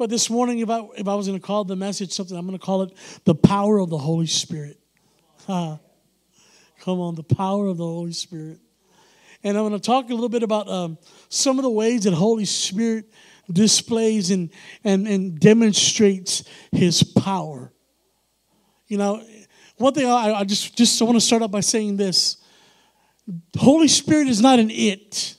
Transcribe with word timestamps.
But 0.00 0.08
this 0.08 0.30
morning, 0.30 0.60
if 0.60 0.70
I, 0.70 0.80
if 0.96 1.06
I 1.06 1.14
was 1.14 1.26
going 1.26 1.38
to 1.38 1.46
call 1.46 1.64
the 1.64 1.76
message 1.76 2.10
something, 2.10 2.34
I'm 2.34 2.46
going 2.46 2.58
to 2.58 2.64
call 2.64 2.80
it 2.80 2.94
the 3.26 3.34
power 3.34 3.76
of 3.76 3.90
the 3.90 3.98
Holy 3.98 4.24
Spirit. 4.24 4.80
Come 5.46 5.78
on, 6.86 7.16
the 7.16 7.22
power 7.22 7.66
of 7.66 7.76
the 7.76 7.84
Holy 7.84 8.14
Spirit. 8.14 8.60
And 9.44 9.58
I'm 9.58 9.68
going 9.68 9.78
to 9.78 9.86
talk 9.86 10.08
a 10.08 10.14
little 10.14 10.30
bit 10.30 10.42
about 10.42 10.70
um, 10.70 10.96
some 11.28 11.58
of 11.58 11.64
the 11.64 11.70
ways 11.70 12.04
that 12.04 12.14
Holy 12.14 12.46
Spirit 12.46 13.12
displays 13.52 14.30
and, 14.30 14.48
and, 14.84 15.06
and 15.06 15.38
demonstrates 15.38 16.44
his 16.72 17.02
power. 17.02 17.70
You 18.86 18.96
know, 18.96 19.22
one 19.76 19.92
thing 19.92 20.06
I, 20.06 20.32
I 20.32 20.44
just, 20.44 20.78
just 20.78 21.02
I 21.02 21.04
want 21.04 21.16
to 21.16 21.20
start 21.20 21.42
out 21.42 21.50
by 21.50 21.60
saying 21.60 21.98
this 21.98 22.38
Holy 23.54 23.88
Spirit 23.88 24.28
is 24.28 24.40
not 24.40 24.60
an 24.60 24.70
it. 24.70 25.36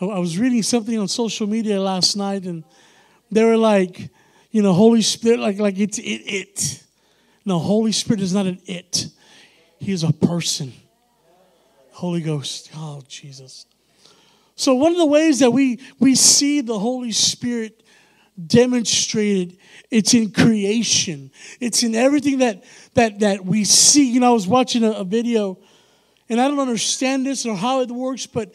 I 0.00 0.18
was 0.18 0.38
reading 0.38 0.62
something 0.62 0.98
on 0.98 1.08
social 1.08 1.46
media 1.46 1.80
last 1.80 2.16
night, 2.16 2.44
and 2.44 2.64
they 3.30 3.44
were 3.44 3.56
like, 3.56 4.10
you 4.50 4.62
know, 4.62 4.74
Holy 4.74 5.02
Spirit, 5.02 5.40
like, 5.40 5.58
like 5.58 5.78
it's 5.78 5.98
it, 5.98 6.02
it. 6.02 6.84
No, 7.44 7.58
Holy 7.58 7.92
Spirit 7.92 8.20
is 8.20 8.34
not 8.34 8.46
an 8.46 8.60
it. 8.66 9.06
He 9.78 9.92
is 9.92 10.02
a 10.02 10.12
person. 10.12 10.72
Holy 11.92 12.20
Ghost. 12.20 12.70
Oh, 12.74 13.02
Jesus. 13.08 13.66
So 14.54 14.74
one 14.74 14.92
of 14.92 14.98
the 14.98 15.06
ways 15.06 15.38
that 15.38 15.50
we 15.50 15.80
we 15.98 16.14
see 16.14 16.60
the 16.60 16.78
Holy 16.78 17.12
Spirit 17.12 17.82
demonstrated 18.44 19.56
it's 19.90 20.12
in 20.12 20.30
creation 20.30 21.30
it's 21.58 21.82
in 21.82 21.94
everything 21.94 22.38
that 22.38 22.62
that 22.92 23.20
that 23.20 23.46
we 23.46 23.64
see 23.64 24.10
you 24.10 24.20
know 24.20 24.28
i 24.28 24.32
was 24.32 24.46
watching 24.46 24.84
a, 24.84 24.90
a, 24.90 25.04
video 25.04 25.58
and 26.28 26.38
i 26.38 26.46
don't 26.46 26.58
understand 26.58 27.24
this 27.24 27.46
or 27.46 27.56
how 27.56 27.80
it 27.80 27.90
works 27.90 28.26
but 28.26 28.52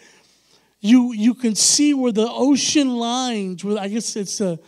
you 0.82 1.14
you 1.14 1.34
can 1.34 1.56
see 1.56 1.94
where 1.94 2.12
the 2.12 2.28
ocean 2.30 2.96
lines 2.96 3.64
where 3.64 3.80
i 3.80 3.88
guess 3.88 4.16
it's 4.16 4.40
the 4.40 4.60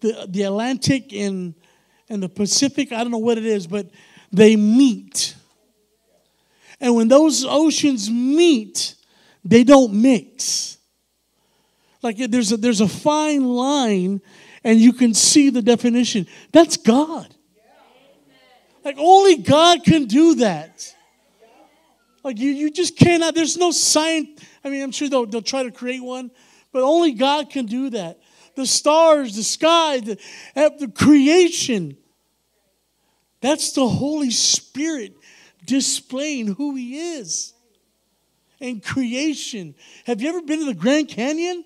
the, 0.00 0.26
the 0.28 0.42
atlantic 0.42 1.12
and 1.12 1.54
and 2.08 2.22
the 2.22 2.28
pacific 2.28 2.90
i 2.92 2.98
don't 2.98 3.10
know 3.10 3.18
what 3.18 3.38
it 3.38 3.46
is 3.46 3.66
but 3.66 3.88
they 4.32 4.56
meet 4.56 5.36
and 6.80 6.94
when 6.94 7.08
those 7.08 7.44
oceans 7.44 8.10
meet 8.10 8.94
they 9.44 9.62
don't 9.62 9.92
mix 9.92 10.78
like 12.02 12.16
there's 12.16 12.52
a, 12.52 12.56
there's 12.56 12.80
a 12.80 12.88
fine 12.88 13.44
line, 13.44 14.20
and 14.62 14.78
you 14.78 14.92
can 14.92 15.14
see 15.14 15.50
the 15.50 15.62
definition. 15.62 16.26
That's 16.52 16.76
God. 16.76 17.34
Like 18.84 18.96
only 18.98 19.36
God 19.36 19.84
can 19.84 20.04
do 20.04 20.36
that. 20.36 20.94
Like 22.22 22.38
you, 22.38 22.50
you 22.50 22.70
just 22.70 22.96
cannot. 22.96 23.34
There's 23.34 23.56
no 23.56 23.70
science. 23.70 24.40
I 24.68 24.70
mean, 24.70 24.82
I'm 24.82 24.92
sure 24.92 25.08
they'll, 25.08 25.26
they'll 25.26 25.42
try 25.42 25.62
to 25.62 25.70
create 25.70 26.02
one, 26.02 26.30
but 26.72 26.82
only 26.82 27.12
God 27.12 27.50
can 27.50 27.66
do 27.66 27.90
that. 27.90 28.20
The 28.54 28.66
stars, 28.66 29.36
the 29.36 29.42
sky, 29.42 30.00
the, 30.00 30.18
the 30.54 30.92
creation. 30.94 31.96
That's 33.40 33.72
the 33.72 33.88
Holy 33.88 34.30
Spirit 34.30 35.14
displaying 35.64 36.54
who 36.54 36.74
He 36.74 36.98
is. 36.98 37.54
And 38.60 38.82
creation. 38.82 39.74
Have 40.04 40.20
you 40.20 40.28
ever 40.28 40.42
been 40.42 40.58
to 40.58 40.66
the 40.66 40.74
Grand 40.74 41.08
Canyon? 41.08 41.64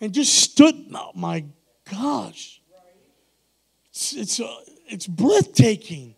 and 0.00 0.14
just 0.14 0.34
stood. 0.34 0.74
Oh 0.94 1.12
my 1.14 1.44
gosh. 1.90 2.60
It's, 3.90 4.12
it's, 4.14 4.40
uh, 4.40 4.56
it's 4.86 5.06
breathtaking. 5.06 6.14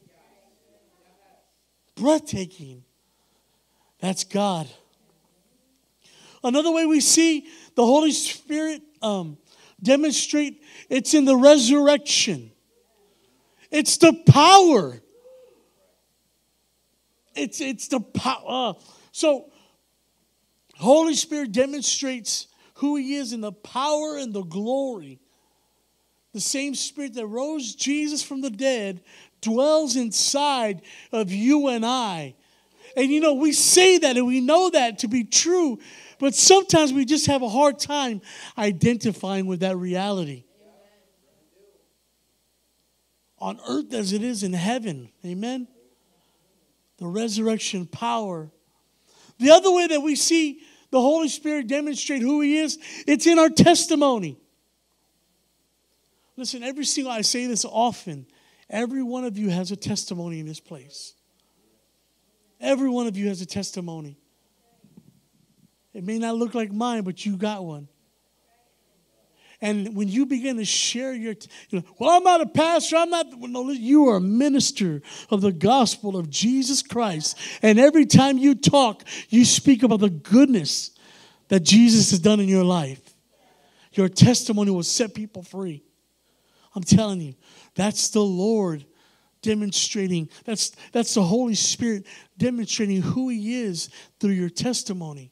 Breathtaking. 1.97 2.84
That's 3.98 4.25
God. 4.25 4.69
Another 6.45 6.73
way 6.73 6.86
we 6.86 7.01
see 7.01 7.47
the 7.75 7.85
Holy 7.85 8.13
Spirit 8.13 8.83
um, 9.01 9.39
demonstrate 9.83 10.63
it's 10.89 11.14
in 11.14 11.25
the 11.25 11.36
resurrection. 11.36 12.51
It's 13.70 13.97
the 13.97 14.13
power. 14.27 15.01
It's 17.35 17.61
it's 17.61 17.89
the 17.89 18.01
power. 18.01 18.42
Uh, 18.47 18.73
so, 19.13 19.51
Holy 20.77 21.14
Spirit 21.14 21.52
demonstrates 21.52 22.48
who 22.75 22.97
He 22.97 23.14
is 23.14 23.33
in 23.33 23.41
the 23.41 23.52
power 23.52 24.17
and 24.19 24.35
the 24.35 24.42
glory. 24.42 25.20
The 26.33 26.41
same 26.41 26.75
Spirit 26.75 27.14
that 27.14 27.27
rose 27.27 27.75
Jesus 27.75 28.23
from 28.23 28.41
the 28.41 28.51
dead 28.51 29.02
dwells 29.41 29.97
inside 29.97 30.83
of 31.13 31.31
you 31.31 31.69
and 31.69 31.85
I. 31.85 32.35
And 32.97 33.11
you 33.11 33.20
know, 33.20 33.35
we 33.35 33.52
say 33.52 33.98
that 33.98 34.17
and 34.17 34.27
we 34.27 34.41
know 34.41 34.70
that 34.70 34.98
to 34.98 35.08
be 35.08 35.25
true, 35.25 35.79
but 36.22 36.36
sometimes 36.36 36.92
we 36.92 37.05
just 37.05 37.27
have 37.27 37.42
a 37.42 37.48
hard 37.48 37.80
time 37.80 38.22
identifying 38.56 39.46
with 39.46 39.58
that 39.58 39.77
reality. 39.77 40.44
On 43.38 43.58
earth 43.68 43.92
as 43.92 44.12
it 44.12 44.22
is 44.22 44.44
in 44.44 44.52
heaven. 44.52 45.10
Amen. 45.27 45.66
The 46.98 47.08
resurrection 47.08 47.86
power. 47.86 48.52
The 49.40 49.50
other 49.50 49.72
way 49.72 49.88
that 49.88 50.00
we 50.00 50.14
see 50.14 50.60
the 50.92 51.00
Holy 51.00 51.27
Spirit 51.27 51.66
demonstrate 51.66 52.22
who 52.22 52.40
He 52.40 52.56
is, 52.56 52.78
it's 53.08 53.27
in 53.27 53.40
our 53.40 53.50
testimony. 53.50 54.39
Listen, 56.36 56.62
every 56.62 56.84
single, 56.84 57.12
I 57.12 57.22
say 57.22 57.46
this 57.46 57.64
often, 57.64 58.27
every 58.70 59.02
one 59.02 59.24
of 59.24 59.36
you 59.36 59.50
has 59.50 59.72
a 59.72 59.77
testimony 59.77 60.39
in 60.39 60.46
this 60.46 60.60
place. 60.60 61.14
Every 62.60 62.89
one 62.89 63.08
of 63.08 63.16
you 63.16 63.27
has 63.27 63.40
a 63.40 63.46
testimony. 63.46 64.21
It 65.95 66.05
may 66.05 66.19
not 66.19 66.36
look 66.36 66.55
like 66.55 66.73
mine, 66.73 67.03
but 67.03 67.25
you 67.25 67.36
got 67.36 67.64
one. 67.64 67.89
And 69.61 69.95
when 69.95 70.08
you 70.08 70.27
begin 70.27 70.57
to 70.57 70.64
share 70.64 71.14
your, 71.14 71.35
you 71.70 71.79
know, 71.79 71.85
well, 71.97 72.11
I'm 72.11 72.25
not 72.25 72.41
a 72.41 72.47
pastor, 72.47 72.97
I'm 72.97 73.11
not, 73.11 73.27
no, 73.39 73.70
you 73.70 74.08
are 74.08 74.17
a 74.17 74.20
minister 74.20 75.02
of 75.31 75.41
the 75.41 75.52
gospel 75.52 76.17
of 76.17 76.29
Jesus 76.29 76.83
Christ. 76.83 77.39
And 77.63 77.79
every 77.79 78.05
time 78.05 78.39
you 78.39 78.57
talk, 78.57 79.05
you 79.29 79.45
speak 79.45 79.85
about 79.85 80.01
the 80.01 80.11
goodness 80.11 80.91
that 81.47 81.61
Jesus 81.61 82.11
has 82.11 82.19
done 82.19 82.41
in 82.41 82.48
your 82.48 82.64
life. 82.64 83.01
Your 83.92 84.08
testimony 84.08 84.73
will 84.73 84.83
set 84.83 85.14
people 85.14 85.45
free. 85.45 85.85
I'm 86.75 86.83
telling 86.83 87.20
you, 87.20 87.35
that's 87.77 88.08
the 88.08 88.23
Lord 88.23 88.85
demonstrating, 89.42 90.29
that's, 90.45 90.73
that's 90.91 91.14
the 91.14 91.23
Holy 91.23 91.55
Spirit 91.55 92.07
demonstrating 92.36 93.02
who 93.02 93.29
He 93.29 93.61
is 93.63 93.91
through 94.19 94.31
your 94.31 94.48
testimony. 94.48 95.31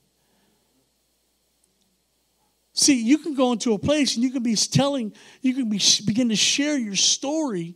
See, 2.81 2.95
you 2.95 3.19
can 3.19 3.35
go 3.35 3.53
into 3.53 3.75
a 3.75 3.79
place 3.79 4.15
and 4.15 4.25
you 4.25 4.31
can 4.31 4.43
be 4.43 4.57
telling, 4.57 5.13
you 5.43 5.53
can 5.53 5.69
be, 5.69 5.79
begin 6.07 6.31
to 6.31 6.35
share 6.35 6.79
your 6.79 6.97
story, 6.97 7.75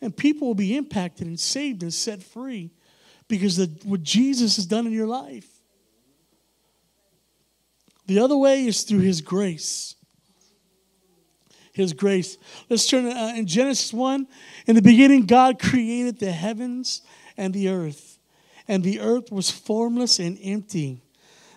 and 0.00 0.16
people 0.16 0.46
will 0.46 0.54
be 0.54 0.76
impacted 0.76 1.26
and 1.26 1.40
saved 1.40 1.82
and 1.82 1.92
set 1.92 2.22
free 2.22 2.70
because 3.26 3.58
of 3.58 3.84
what 3.84 4.04
Jesus 4.04 4.54
has 4.54 4.66
done 4.66 4.86
in 4.86 4.92
your 4.92 5.08
life. 5.08 5.48
The 8.06 8.20
other 8.20 8.36
way 8.36 8.64
is 8.64 8.84
through 8.84 9.00
His 9.00 9.22
grace. 9.22 9.96
His 11.72 11.92
grace. 11.92 12.38
Let's 12.70 12.86
turn 12.86 13.06
uh, 13.06 13.34
in 13.36 13.48
Genesis 13.48 13.92
1. 13.92 14.28
In 14.68 14.76
the 14.76 14.82
beginning, 14.82 15.26
God 15.26 15.58
created 15.58 16.20
the 16.20 16.30
heavens 16.30 17.02
and 17.36 17.52
the 17.52 17.70
earth, 17.70 18.20
and 18.68 18.84
the 18.84 19.00
earth 19.00 19.32
was 19.32 19.50
formless 19.50 20.20
and 20.20 20.38
empty. 20.40 21.02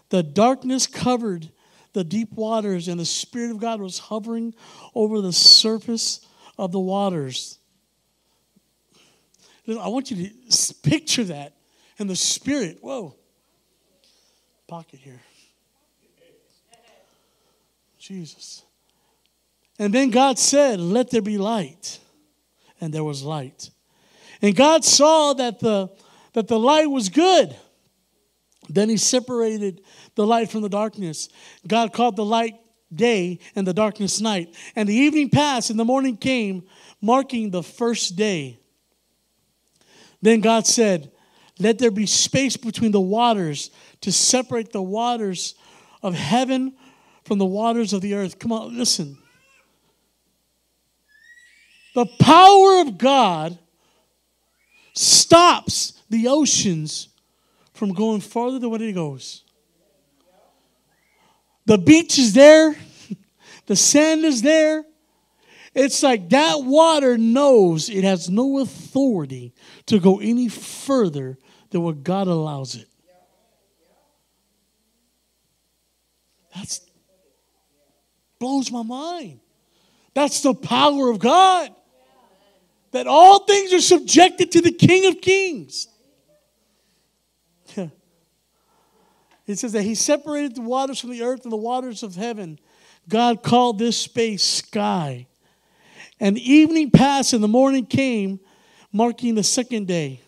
The 0.09 0.23
darkness 0.23 0.87
covered 0.87 1.51
the 1.95 2.03
deep 2.03 2.33
waters, 2.33 2.87
and 2.87 2.99
the 2.99 3.05
Spirit 3.05 3.51
of 3.51 3.57
God 3.57 3.81
was 3.81 3.97
hovering 3.97 4.53
over 4.93 5.21
the 5.21 5.33
surface 5.33 6.19
of 6.57 6.71
the 6.71 6.79
waters. 6.79 7.57
I 9.67 9.87
want 9.87 10.11
you 10.11 10.29
to 10.29 10.73
picture 10.83 11.23
that. 11.23 11.53
And 11.97 12.07
the 12.09 12.15
Spirit, 12.15 12.79
whoa, 12.81 13.15
pocket 14.67 14.99
here. 14.99 15.21
Jesus. 17.97 18.63
And 19.79 19.93
then 19.93 20.11
God 20.11 20.37
said, 20.37 20.79
Let 20.79 21.09
there 21.09 21.21
be 21.21 21.37
light. 21.37 21.99
And 22.79 22.93
there 22.93 23.03
was 23.03 23.23
light. 23.23 23.71
And 24.41 24.55
God 24.55 24.83
saw 24.83 25.33
that 25.33 25.59
the, 25.59 25.89
that 26.33 26.47
the 26.47 26.59
light 26.59 26.87
was 26.87 27.09
good. 27.09 27.55
Then 28.69 28.89
he 28.89 28.97
separated 28.97 29.81
the 30.15 30.25
light 30.25 30.49
from 30.49 30.61
the 30.61 30.69
darkness. 30.69 31.29
God 31.67 31.93
called 31.93 32.15
the 32.15 32.25
light 32.25 32.55
day 32.93 33.39
and 33.55 33.65
the 33.65 33.73
darkness 33.73 34.21
night. 34.21 34.55
And 34.75 34.87
the 34.87 34.95
evening 34.95 35.29
passed 35.29 35.69
and 35.69 35.79
the 35.79 35.85
morning 35.85 36.17
came, 36.17 36.63
marking 37.01 37.51
the 37.51 37.63
first 37.63 38.15
day. 38.15 38.59
Then 40.21 40.41
God 40.41 40.65
said, 40.65 41.11
Let 41.59 41.77
there 41.77 41.91
be 41.91 42.05
space 42.05 42.57
between 42.57 42.91
the 42.91 43.01
waters 43.01 43.71
to 44.01 44.11
separate 44.11 44.71
the 44.71 44.81
waters 44.81 45.55
of 46.01 46.15
heaven 46.15 46.75
from 47.23 47.37
the 47.37 47.45
waters 47.45 47.93
of 47.93 48.01
the 48.01 48.13
earth. 48.13 48.39
Come 48.39 48.51
on, 48.51 48.77
listen. 48.77 49.17
The 51.95 52.05
power 52.19 52.81
of 52.81 52.97
God 52.97 53.57
stops 54.93 56.01
the 56.09 56.27
oceans 56.27 57.09
from 57.75 57.93
going 57.93 58.21
farther 58.21 58.57
than 58.57 58.69
what 58.69 58.81
it 58.81 58.93
goes. 58.93 59.43
The 61.65 61.77
beach 61.77 62.17
is 62.17 62.33
there, 62.33 62.75
The 63.65 63.75
sand 63.75 64.23
is 64.23 64.41
there. 64.41 64.85
It's 65.73 66.01
like 66.03 66.29
that 66.29 66.63
water 66.63 67.17
knows 67.17 67.89
it 67.89 68.03
has 68.03 68.29
no 68.29 68.59
authority 68.59 69.53
to 69.87 69.99
go 69.99 70.19
any 70.19 70.47
further 70.47 71.37
than 71.71 71.81
what 71.81 72.03
God 72.03 72.27
allows 72.27 72.75
it. 72.75 72.87
That's 76.55 76.81
blows 78.39 78.71
my 78.71 78.83
mind. 78.83 79.41
That's 80.13 80.41
the 80.41 80.53
power 80.53 81.09
of 81.09 81.19
God. 81.19 81.75
That 82.91 83.07
all 83.07 83.39
things 83.39 83.73
are 83.73 83.81
subjected 83.81 84.53
to 84.53 84.61
the 84.61 84.71
King 84.71 85.07
of 85.07 85.19
Kings. 85.19 85.87
It 89.47 89.59
says 89.59 89.73
that 89.73 89.83
he 89.83 89.95
separated 89.95 90.55
the 90.55 90.61
waters 90.61 90.99
from 90.99 91.11
the 91.11 91.21
earth 91.21 91.43
and 91.43 91.51
the 91.51 91.57
waters 91.57 92.03
of 92.03 92.15
heaven. 92.15 92.59
God 93.07 93.43
called 93.43 93.77
this 93.77 93.97
space 93.97 94.43
sky. 94.43 95.27
And 96.19 96.37
evening 96.37 96.91
passed 96.91 97.33
and 97.33 97.43
the 97.43 97.47
morning 97.47 97.85
came, 97.85 98.39
marking 98.91 99.35
the 99.35 99.43
second 99.43 99.87
day. 99.87 100.21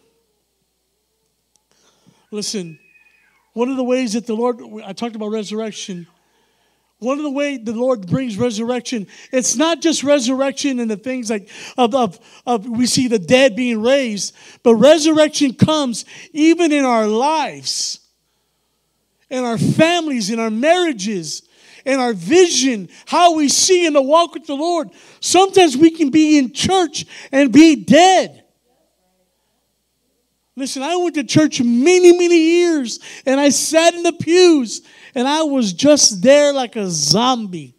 Listen, 2.29 2.77
one 3.53 3.69
of 3.69 3.77
the 3.77 3.83
ways 3.83 4.13
that 4.13 4.27
the 4.27 4.35
Lord, 4.35 4.61
I 4.85 4.93
talked 4.93 5.15
about 5.15 5.29
resurrection. 5.29 6.05
One 6.99 7.17
of 7.17 7.23
the 7.23 7.31
ways 7.31 7.59
the 7.63 7.73
Lord 7.73 8.07
brings 8.07 8.37
resurrection, 8.37 9.07
it's 9.31 9.55
not 9.55 9.81
just 9.81 10.03
resurrection 10.03 10.79
and 10.79 10.89
the 10.89 10.97
things 10.97 11.29
like 11.29 11.49
of, 11.77 11.93
of, 11.93 12.19
of 12.45 12.67
we 12.67 12.87
see 12.87 13.07
the 13.07 13.19
dead 13.19 13.55
being 13.55 13.81
raised, 13.81 14.35
but 14.63 14.75
resurrection 14.75 15.53
comes 15.53 16.05
even 16.33 16.71
in 16.71 16.85
our 16.85 17.07
lives, 17.07 17.99
in 19.29 19.43
our 19.43 19.57
families, 19.57 20.29
in 20.29 20.39
our 20.39 20.49
marriages, 20.49 21.43
in 21.85 21.99
our 21.99 22.13
vision, 22.13 22.89
how 23.05 23.35
we 23.35 23.49
see 23.49 23.85
in 23.85 23.93
the 23.93 24.01
walk 24.01 24.33
with 24.33 24.45
the 24.45 24.55
Lord. 24.55 24.89
Sometimes 25.19 25.77
we 25.77 25.89
can 25.89 26.09
be 26.09 26.37
in 26.37 26.53
church 26.53 27.05
and 27.31 27.51
be 27.51 27.75
dead. 27.75 28.43
Listen, 30.55 30.81
I 30.81 30.95
went 30.95 31.15
to 31.15 31.23
church 31.23 31.61
many, 31.61 32.11
many 32.17 32.39
years 32.39 32.99
and 33.25 33.39
I 33.39 33.49
sat 33.49 33.93
in 33.93 34.03
the 34.03 34.13
pews 34.13 34.81
and 35.13 35.27
I 35.27 35.43
was 35.43 35.71
just 35.71 36.23
there 36.23 36.51
like 36.51 36.75
a 36.75 36.89
zombie, 36.89 37.75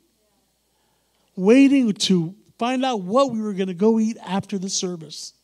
waiting 1.34 1.92
to 1.92 2.34
find 2.56 2.84
out 2.84 3.02
what 3.02 3.32
we 3.32 3.40
were 3.40 3.52
going 3.52 3.68
to 3.68 3.74
go 3.74 3.98
eat 3.98 4.16
after 4.24 4.58
the 4.58 4.68
service. 4.68 5.34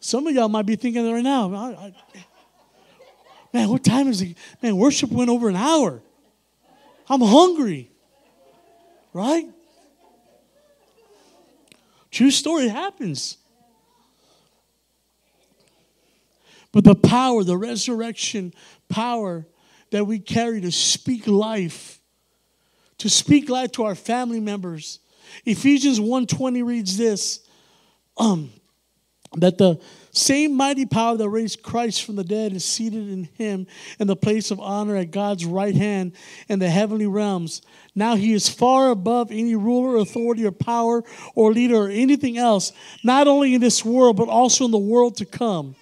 Some 0.00 0.26
of 0.26 0.34
y'all 0.34 0.48
might 0.48 0.66
be 0.66 0.76
thinking 0.76 1.10
right 1.12 1.22
now, 1.22 1.52
I, 1.52 1.68
I, 1.68 1.94
man, 3.52 3.68
what 3.68 3.84
time 3.84 4.08
is 4.08 4.22
it? 4.22 4.36
Man, 4.62 4.76
worship 4.76 5.10
went 5.10 5.30
over 5.30 5.48
an 5.48 5.56
hour. 5.56 6.02
I'm 7.08 7.20
hungry. 7.20 7.90
Right? 9.12 9.46
True 12.10 12.30
story 12.30 12.68
happens. 12.68 13.36
But 16.72 16.84
the 16.84 16.94
power, 16.94 17.44
the 17.44 17.56
resurrection 17.56 18.52
power 18.88 19.46
that 19.90 20.06
we 20.06 20.18
carry 20.18 20.60
to 20.60 20.70
speak 20.70 21.26
life, 21.26 22.00
to 22.98 23.08
speak 23.08 23.48
life 23.48 23.72
to 23.72 23.84
our 23.84 23.94
family 23.94 24.40
members. 24.40 25.00
Ephesians 25.44 25.98
1:20 25.98 26.62
reads 26.64 26.96
this 26.96 27.40
um, 28.16 28.50
that 29.36 29.58
the 29.58 29.80
same 30.18 30.56
mighty 30.56 30.84
power 30.84 31.16
that 31.16 31.28
raised 31.28 31.62
Christ 31.62 32.04
from 32.04 32.16
the 32.16 32.24
dead 32.24 32.52
is 32.52 32.64
seated 32.64 33.08
in 33.08 33.24
him 33.34 33.66
in 33.98 34.06
the 34.06 34.16
place 34.16 34.50
of 34.50 34.60
honor 34.60 34.96
at 34.96 35.10
God's 35.10 35.44
right 35.44 35.74
hand 35.74 36.12
in 36.48 36.58
the 36.58 36.68
heavenly 36.68 37.06
realms. 37.06 37.62
Now 37.94 38.16
he 38.16 38.32
is 38.32 38.48
far 38.48 38.90
above 38.90 39.30
any 39.30 39.56
ruler, 39.56 39.96
authority, 39.96 40.44
or 40.44 40.52
power, 40.52 41.02
or 41.34 41.52
leader, 41.52 41.76
or 41.76 41.88
anything 41.88 42.38
else, 42.38 42.72
not 43.02 43.26
only 43.26 43.54
in 43.54 43.60
this 43.60 43.84
world, 43.84 44.16
but 44.16 44.28
also 44.28 44.64
in 44.64 44.70
the 44.70 44.78
world 44.78 45.16
to 45.16 45.24
come. 45.24 45.74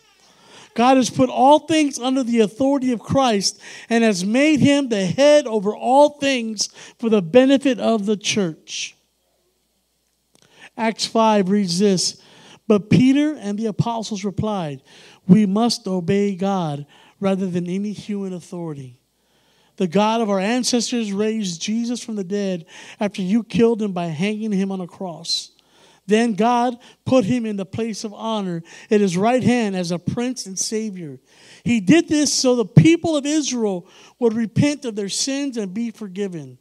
God 0.77 0.99
has 0.99 1.11
put 1.11 1.31
all 1.31 1.61
things 1.61 1.99
under 1.99 2.23
the 2.23 2.41
authority 2.41 2.93
of 2.93 3.01
Christ 3.01 3.61
and 3.89 4.05
has 4.05 4.25
made 4.25 4.61
him 4.61 4.89
the 4.89 5.07
head 5.07 5.47
over 5.47 5.75
all 5.75 6.11
things 6.11 6.69
for 6.99 7.09
the 7.09 7.23
benefit 7.23 7.81
of 7.81 8.07
the 8.07 8.17
church. 8.17 8.95
Acts 10.77 11.07
5 11.07 11.49
reads 11.49 11.79
this 11.79 12.21
But 12.69 12.91
Peter 12.91 13.35
and 13.35 13.59
the 13.59 13.67
apostles 13.67 14.25
replied, 14.25 14.83
We 15.29 15.47
must 15.47 15.87
obey 15.87 16.35
God 16.35 16.87
rather 17.21 17.47
than 17.47 17.69
any 17.69 17.93
human 17.93 18.33
authority. 18.33 19.01
The 19.77 19.87
God 19.87 20.21
of 20.21 20.31
our 20.31 20.41
ancestors 20.41 21.13
raised 21.13 21.61
Jesus 21.61 22.03
from 22.03 22.17
the 22.17 22.25
dead 22.25 22.67
after 22.99 23.23
you 23.23 23.45
killed 23.45 23.83
him 23.83 23.93
by 23.93 24.07
hanging 24.07 24.53
him 24.53 24.73
on 24.73 24.81
a 24.81 24.87
cross. 24.87 25.53
Then 26.07 26.35
God 26.35 26.79
put 27.05 27.25
him 27.25 27.45
in 27.45 27.57
the 27.57 27.67
place 27.67 28.05
of 28.05 28.15
honor 28.15 28.63
at 28.91 29.01
his 29.01 29.17
right 29.17 29.43
hand 29.43 29.77
as 29.77 29.91
a 29.91 29.99
prince 29.99 30.47
and 30.47 30.59
savior. 30.59 31.19
He 31.65 31.81
did 31.81 32.09
this 32.09 32.33
so 32.33 32.55
the 32.55 32.65
people 32.65 33.17
of 33.17 33.27
Israel 33.27 33.89
would 34.19 34.33
repent 34.33 34.85
of 34.85 34.95
their 34.95 35.09
sins 35.09 35.57
and 35.57 35.75
be 35.75 35.91
forgiven. 35.91 36.59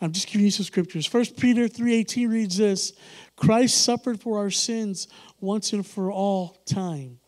I'm 0.00 0.12
just 0.12 0.28
giving 0.28 0.44
you 0.44 0.50
some 0.50 0.64
scriptures. 0.64 1.06
1 1.06 1.36
Peter 1.38 1.68
3:18 1.68 2.28
reads 2.28 2.56
this, 2.56 2.92
Christ 3.38 3.82
suffered 3.82 4.20
for 4.20 4.38
our 4.38 4.50
sins 4.50 5.08
once 5.40 5.72
and 5.72 5.86
for 5.86 6.12
all 6.12 6.58
time. 6.66 7.18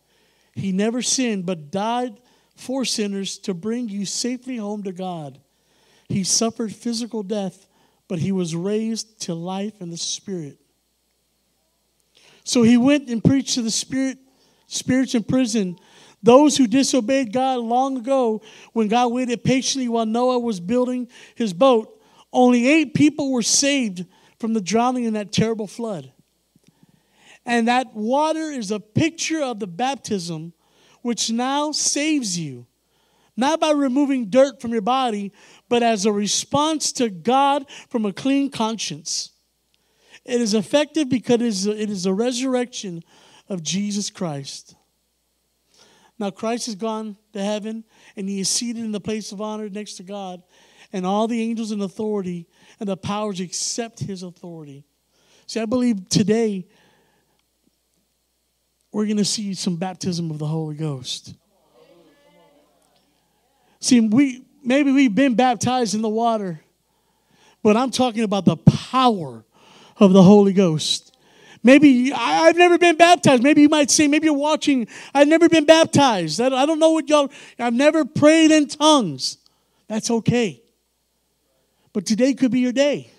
He 0.54 0.72
never 0.72 1.02
sinned 1.02 1.46
but 1.46 1.70
died 1.70 2.20
for 2.56 2.84
sinners 2.84 3.38
to 3.38 3.54
bring 3.54 3.88
you 3.88 4.04
safely 4.04 4.56
home 4.56 4.82
to 4.82 4.92
God. 4.92 5.40
He 6.08 6.24
suffered 6.24 6.74
physical 6.74 7.22
death 7.22 7.66
but 8.10 8.18
he 8.18 8.32
was 8.32 8.56
raised 8.56 9.20
to 9.20 9.34
life 9.34 9.80
in 9.80 9.88
the 9.88 9.96
spirit. 9.96 10.58
So 12.42 12.64
he 12.64 12.76
went 12.76 13.08
and 13.08 13.22
preached 13.22 13.54
to 13.54 13.62
the 13.62 13.70
spirit, 13.70 14.18
spirits 14.66 15.14
in 15.14 15.22
prison, 15.22 15.78
those 16.20 16.56
who 16.56 16.66
disobeyed 16.66 17.32
God 17.32 17.60
long 17.60 17.96
ago 17.96 18.42
when 18.72 18.88
God 18.88 19.12
waited 19.12 19.44
patiently 19.44 19.86
while 19.88 20.06
Noah 20.06 20.40
was 20.40 20.58
building 20.58 21.06
his 21.36 21.52
boat. 21.52 22.02
Only 22.32 22.66
eight 22.66 22.94
people 22.94 23.30
were 23.30 23.42
saved 23.42 24.04
from 24.40 24.54
the 24.54 24.60
drowning 24.60 25.04
in 25.04 25.12
that 25.12 25.30
terrible 25.30 25.66
flood. 25.68 26.12
And 27.46 27.68
that 27.68 27.94
water 27.94 28.50
is 28.50 28.70
a 28.70 28.80
picture 28.80 29.42
of 29.42 29.60
the 29.60 29.66
baptism 29.66 30.54
which 31.02 31.30
now 31.30 31.72
saves 31.72 32.38
you, 32.38 32.66
not 33.36 33.60
by 33.60 33.70
removing 33.70 34.30
dirt 34.30 34.60
from 34.60 34.72
your 34.72 34.82
body, 34.82 35.32
but 35.68 35.82
as 35.82 36.04
a 36.04 36.12
response 36.12 36.90
to 36.92 37.08
God 37.08 37.66
from 37.88 38.04
a 38.04 38.12
clean 38.12 38.50
conscience. 38.50 39.30
It 40.24 40.40
is 40.40 40.54
effective 40.54 41.08
because 41.08 41.66
it 41.66 41.90
is 41.90 42.06
a 42.06 42.12
resurrection 42.12 43.02
of 43.48 43.62
Jesus 43.62 44.10
Christ. 44.10 44.74
Now, 46.18 46.30
Christ 46.30 46.66
has 46.66 46.74
gone 46.74 47.16
to 47.32 47.42
heaven 47.42 47.84
and 48.14 48.28
he 48.28 48.40
is 48.40 48.50
seated 48.50 48.84
in 48.84 48.92
the 48.92 49.00
place 49.00 49.32
of 49.32 49.40
honor 49.40 49.70
next 49.70 49.94
to 49.94 50.02
God, 50.02 50.42
and 50.92 51.06
all 51.06 51.26
the 51.26 51.40
angels 51.40 51.72
in 51.72 51.80
authority 51.80 52.46
and 52.80 52.88
the 52.88 52.96
powers 52.96 53.38
accept 53.40 54.00
his 54.00 54.22
authority. 54.22 54.84
See, 55.46 55.60
I 55.60 55.66
believe 55.66 56.08
today 56.08 56.66
we're 58.92 59.04
going 59.04 59.18
to 59.18 59.24
see 59.24 59.54
some 59.54 59.76
baptism 59.76 60.30
of 60.30 60.38
the 60.38 60.46
Holy 60.46 60.74
Ghost. 60.74 61.34
See, 63.80 64.00
we, 64.00 64.44
maybe 64.64 64.90
we've 64.92 65.14
been 65.14 65.34
baptized 65.34 65.94
in 65.94 66.02
the 66.02 66.08
water, 66.08 66.60
but 67.62 67.76
I'm 67.76 67.90
talking 67.90 68.24
about 68.24 68.46
the 68.46 68.56
power 68.56 69.44
of 69.98 70.12
the 70.12 70.22
Holy 70.22 70.52
Ghost. 70.52 71.16
Maybe 71.62 72.12
I, 72.12 72.46
have 72.46 72.56
never 72.56 72.78
been 72.78 72.96
baptized. 72.96 73.42
Maybe 73.42 73.62
you 73.62 73.68
might 73.68 73.90
say, 73.90 74.08
maybe 74.08 74.26
you're 74.26 74.34
watching, 74.34 74.88
I've 75.14 75.28
never 75.28 75.48
been 75.48 75.66
baptized. 75.66 76.40
I, 76.40 76.46
I 76.46 76.64
don't 76.64 76.78
know 76.78 76.90
what 76.90 77.08
y'all, 77.08 77.30
I've 77.58 77.74
never 77.74 78.04
prayed 78.04 78.50
in 78.50 78.66
tongues. 78.66 79.38
That's 79.88 80.10
okay. 80.10 80.59
But 81.92 82.06
today 82.06 82.34
could 82.34 82.50
be 82.50 82.60
your 82.60 82.72
day. 82.72 83.10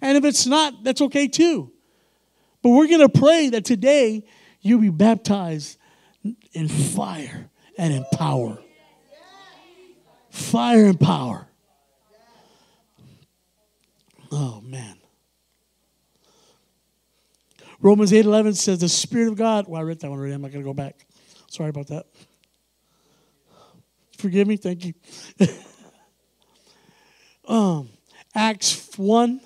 And 0.00 0.16
if 0.16 0.24
it's 0.24 0.46
not, 0.46 0.84
that's 0.84 1.00
okay 1.02 1.28
too. 1.28 1.72
But 2.62 2.70
we're 2.70 2.88
going 2.88 3.00
to 3.00 3.08
pray 3.08 3.50
that 3.50 3.64
today 3.64 4.24
you'll 4.60 4.80
be 4.80 4.90
baptized 4.90 5.78
in 6.52 6.68
fire 6.68 7.50
and 7.78 7.92
in 7.92 8.04
power 8.12 8.58
fire 10.30 10.86
and 10.86 10.98
power. 10.98 11.46
Oh, 14.32 14.60
man. 14.60 14.96
Romans 17.80 18.12
8 18.12 18.24
11 18.24 18.54
says, 18.54 18.80
The 18.80 18.88
Spirit 18.88 19.28
of 19.28 19.36
God. 19.36 19.66
Well, 19.66 19.80
I 19.80 19.84
read 19.84 20.00
that 20.00 20.10
one 20.10 20.18
already. 20.18 20.34
I'm 20.34 20.42
not 20.42 20.52
going 20.52 20.62
to 20.62 20.68
go 20.68 20.74
back. 20.74 21.06
Sorry 21.48 21.70
about 21.70 21.88
that. 21.88 22.06
Forgive 24.18 24.46
me. 24.46 24.56
Thank 24.56 24.84
you. 24.84 24.94
um, 27.50 27.88
Acts 28.34 28.96
1. 28.96 29.40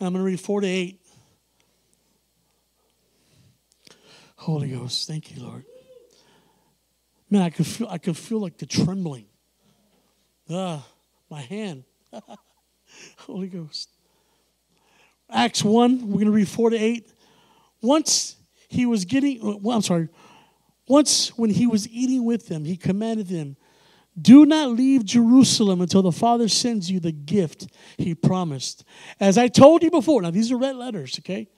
I'm 0.00 0.12
going 0.12 0.14
to 0.14 0.20
read 0.20 0.40
4 0.40 0.60
to 0.62 0.66
8. 0.66 1.00
Holy 4.36 4.68
Ghost, 4.68 5.08
thank 5.08 5.34
you, 5.34 5.42
Lord. 5.42 5.64
Man, 7.30 7.42
I 7.42 7.50
could 7.50 7.66
feel 7.66 7.88
I 7.88 7.98
could 7.98 8.16
feel 8.16 8.40
like 8.40 8.56
the 8.56 8.66
trembling. 8.66 9.26
Ah, 10.48 10.86
my 11.28 11.42
hand. 11.42 11.84
Holy 13.18 13.48
Ghost. 13.48 13.90
Acts 15.30 15.62
1, 15.62 16.08
we're 16.08 16.14
going 16.14 16.24
to 16.26 16.30
read 16.30 16.48
4 16.48 16.70
to 16.70 16.76
8. 16.76 17.12
Once 17.82 18.36
he 18.68 18.86
was 18.86 19.04
getting, 19.04 19.60
well, 19.62 19.76
I'm 19.76 19.82
sorry, 19.82 20.08
once 20.88 21.36
when 21.36 21.50
he 21.50 21.66
was 21.66 21.86
eating 21.88 22.24
with 22.24 22.48
them, 22.48 22.64
he 22.64 22.76
commanded 22.76 23.28
them, 23.28 23.56
Do 24.20 24.46
not 24.46 24.70
leave 24.70 25.04
Jerusalem 25.04 25.80
until 25.80 26.02
the 26.02 26.12
Father 26.12 26.48
sends 26.48 26.90
you 26.90 27.00
the 27.00 27.12
gift 27.12 27.68
he 27.96 28.14
promised. 28.14 28.84
As 29.20 29.38
I 29.38 29.48
told 29.48 29.82
you 29.82 29.90
before, 29.90 30.22
now 30.22 30.30
these 30.30 30.50
are 30.50 30.56
red 30.56 30.76
letters, 30.76 31.18
okay? 31.20 31.48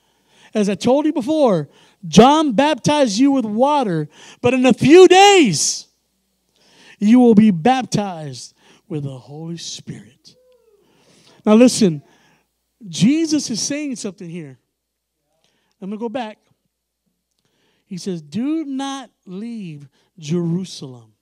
As 0.52 0.68
I 0.68 0.74
told 0.74 1.06
you 1.06 1.12
before, 1.12 1.68
John 2.06 2.52
baptized 2.52 3.18
you 3.18 3.30
with 3.30 3.44
water, 3.44 4.08
but 4.40 4.52
in 4.52 4.66
a 4.66 4.74
few 4.74 5.06
days 5.06 5.86
you 6.98 7.20
will 7.20 7.34
be 7.34 7.50
baptized 7.50 8.54
with 8.88 9.04
the 9.04 9.18
Holy 9.18 9.56
Spirit. 9.56 10.36
Now, 11.46 11.54
listen, 11.54 12.02
Jesus 12.88 13.48
is 13.50 13.60
saying 13.60 13.96
something 13.96 14.28
here. 14.28 14.58
I'm 15.80 15.88
going 15.88 15.98
to 15.98 16.02
go 16.02 16.08
back. 16.08 16.38
He 17.86 17.96
says, 17.96 18.20
Do 18.20 18.64
not 18.64 19.10
leave 19.26 19.88
Jerusalem. 20.18 21.14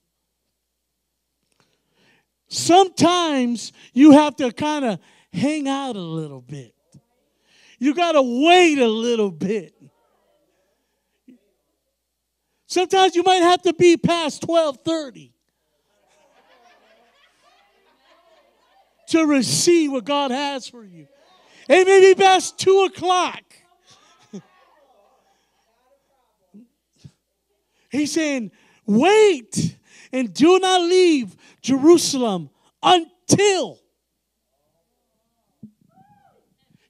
Sometimes 2.48 3.72
you 3.92 4.12
have 4.12 4.36
to 4.36 4.50
kind 4.52 4.84
of 4.84 4.98
hang 5.32 5.68
out 5.68 5.96
a 5.96 6.00
little 6.00 6.40
bit. 6.40 6.74
You 7.78 7.94
got 7.94 8.12
to 8.12 8.22
wait 8.22 8.78
a 8.78 8.88
little 8.88 9.30
bit. 9.30 9.74
Sometimes 12.66 13.14
you 13.14 13.22
might 13.22 13.42
have 13.42 13.62
to 13.62 13.72
be 13.72 13.96
past 13.96 14.46
1230 14.46 15.32
to 19.08 19.26
receive 19.26 19.92
what 19.92 20.04
God 20.04 20.30
has 20.30 20.68
for 20.68 20.84
you. 20.84 21.06
It 21.68 21.86
may 21.86 22.00
be 22.00 22.14
past 22.14 22.58
2 22.58 22.90
o'clock. 22.92 23.42
He's 27.90 28.12
saying, 28.12 28.50
wait 28.84 29.77
and 30.12 30.32
do 30.32 30.58
not 30.58 30.82
leave 30.82 31.36
Jerusalem 31.62 32.50
until. 32.82 33.78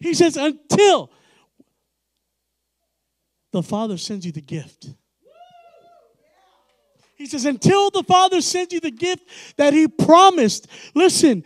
He 0.01 0.15
says, 0.15 0.37
until 0.37 1.11
the 3.51 3.63
Father 3.63 3.97
sends 3.97 4.25
you 4.25 4.33
the 4.33 4.41
gift. 4.41 4.91
He 7.17 7.27
says, 7.27 7.45
until 7.47 7.91
the 7.91 8.05
Father 8.05 8.41
sends 8.41 8.73
you 8.73 8.79
the 8.79 8.93
gift 8.93 9.29
that 9.57 9.73
He 9.73 9.89
promised. 9.89 10.69
Listen, 10.95 11.45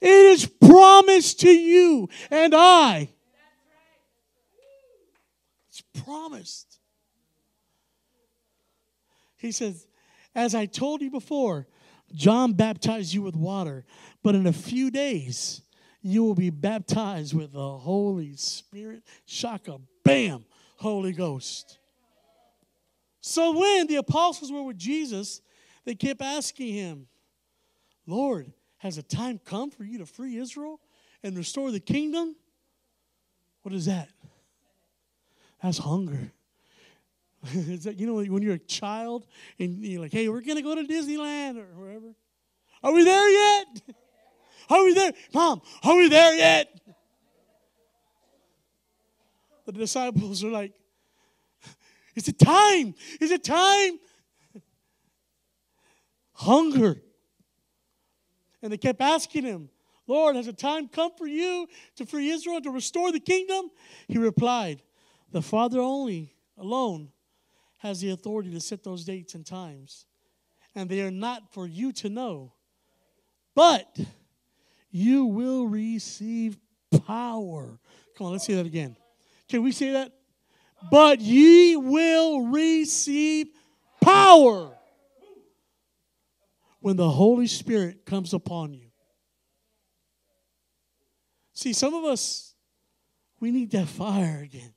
it 0.00 0.08
is 0.08 0.46
promised 0.46 1.40
to 1.40 1.50
you 1.50 2.08
and 2.28 2.52
I. 2.56 3.08
It's 5.68 5.82
promised. 6.04 6.80
He 9.36 9.52
says, 9.52 9.86
as 10.34 10.54
I 10.54 10.66
told 10.66 11.02
you 11.02 11.10
before, 11.10 11.66
John 12.14 12.52
baptized 12.52 13.14
you 13.14 13.22
with 13.22 13.36
water, 13.36 13.84
but 14.22 14.34
in 14.34 14.46
a 14.46 14.52
few 14.52 14.90
days 14.90 15.62
you 16.02 16.24
will 16.24 16.34
be 16.34 16.50
baptized 16.50 17.34
with 17.34 17.52
the 17.52 17.78
Holy 17.78 18.34
Spirit. 18.36 19.02
Shaka, 19.24 19.78
bam, 20.04 20.44
Holy 20.76 21.12
Ghost. 21.12 21.78
So 23.20 23.58
when 23.58 23.86
the 23.86 23.96
apostles 23.96 24.50
were 24.50 24.64
with 24.64 24.78
Jesus, 24.78 25.40
they 25.84 25.94
kept 25.94 26.20
asking 26.20 26.74
him, 26.74 27.06
Lord, 28.06 28.52
has 28.78 28.98
a 28.98 29.02
time 29.02 29.40
come 29.44 29.70
for 29.70 29.84
you 29.84 29.98
to 29.98 30.06
free 30.06 30.36
Israel 30.36 30.80
and 31.22 31.36
restore 31.36 31.70
the 31.70 31.80
kingdom? 31.80 32.34
What 33.62 33.72
is 33.72 33.86
that? 33.86 34.08
That's 35.62 35.78
hunger. 35.78 36.32
that, 37.54 37.98
you 37.98 38.06
know, 38.06 38.14
when 38.14 38.42
you're 38.42 38.54
a 38.54 38.58
child 38.58 39.26
and 39.58 39.84
you're 39.84 40.00
like, 40.00 40.12
hey, 40.12 40.28
we're 40.28 40.42
going 40.42 40.56
to 40.56 40.62
go 40.62 40.74
to 40.74 40.84
Disneyland 40.84 41.58
or 41.58 41.66
wherever. 41.74 42.14
Are 42.82 42.92
we 42.92 43.04
there 43.04 43.30
yet? 43.30 43.82
Are 44.70 44.84
we 44.84 44.94
there? 44.94 45.12
Mom, 45.34 45.60
are 45.82 45.96
we 45.96 46.08
there 46.08 46.34
yet? 46.34 46.80
The 49.66 49.72
disciples 49.72 50.44
are 50.44 50.50
like, 50.50 50.72
is 52.14 52.28
it 52.28 52.38
time? 52.38 52.94
Is 53.20 53.30
it 53.30 53.42
time? 53.42 53.98
Hunger. 56.34 57.02
And 58.62 58.72
they 58.72 58.78
kept 58.78 59.00
asking 59.00 59.44
him, 59.44 59.68
Lord, 60.06 60.36
has 60.36 60.46
a 60.46 60.52
time 60.52 60.88
come 60.88 61.12
for 61.16 61.26
you 61.26 61.68
to 61.96 62.06
free 62.06 62.30
Israel 62.30 62.60
to 62.60 62.70
restore 62.70 63.10
the 63.10 63.20
kingdom? 63.20 63.70
He 64.08 64.18
replied, 64.18 64.82
The 65.32 65.42
Father 65.42 65.80
only, 65.80 66.34
alone, 66.56 67.10
has 67.82 68.00
the 68.00 68.10
authority 68.10 68.48
to 68.52 68.60
set 68.60 68.84
those 68.84 69.04
dates 69.04 69.34
and 69.34 69.44
times. 69.44 70.06
And 70.72 70.88
they 70.88 71.00
are 71.02 71.10
not 71.10 71.52
for 71.52 71.66
you 71.66 71.90
to 71.94 72.08
know. 72.08 72.52
But 73.56 73.98
you 74.92 75.26
will 75.26 75.66
receive 75.66 76.56
power. 77.06 77.80
Come 78.16 78.26
on, 78.28 78.32
let's 78.32 78.46
say 78.46 78.54
that 78.54 78.66
again. 78.66 78.96
Can 79.48 79.64
we 79.64 79.72
say 79.72 79.90
that? 79.90 80.12
But 80.92 81.20
ye 81.20 81.74
will 81.74 82.46
receive 82.46 83.48
power 84.00 84.70
when 86.78 86.96
the 86.96 87.10
Holy 87.10 87.48
Spirit 87.48 88.06
comes 88.06 88.32
upon 88.32 88.74
you. 88.74 88.90
See, 91.52 91.72
some 91.72 91.94
of 91.94 92.04
us, 92.04 92.54
we 93.40 93.50
need 93.50 93.72
that 93.72 93.88
fire 93.88 94.40
again. 94.40 94.72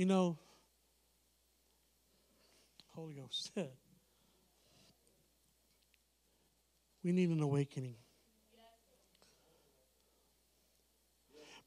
You 0.00 0.06
know, 0.06 0.38
Holy 2.94 3.12
Ghost. 3.12 3.50
Said 3.54 3.68
we 7.04 7.12
need 7.12 7.28
an 7.28 7.42
awakening. 7.42 7.96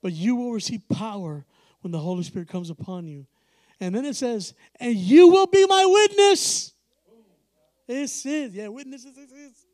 But 0.02 0.14
you 0.14 0.36
will 0.36 0.52
receive 0.52 0.82
power 0.90 1.46
when 1.82 1.92
the 1.92 2.00
Holy 2.00 2.24
Spirit 2.24 2.48
comes 2.48 2.72
upon 2.72 3.06
you. 3.06 3.28
And 3.80 3.94
then 3.94 4.04
it 4.04 4.16
says, 4.16 4.56
and 4.80 4.96
you 4.96 5.28
will 5.28 5.46
be 5.46 5.68
my 5.68 5.86
witness. 5.86 6.74
This 7.86 8.26
is, 8.26 8.56
yeah, 8.56 8.68
witnesses, 8.68 9.16
this 9.16 9.32
is. 9.32 9.68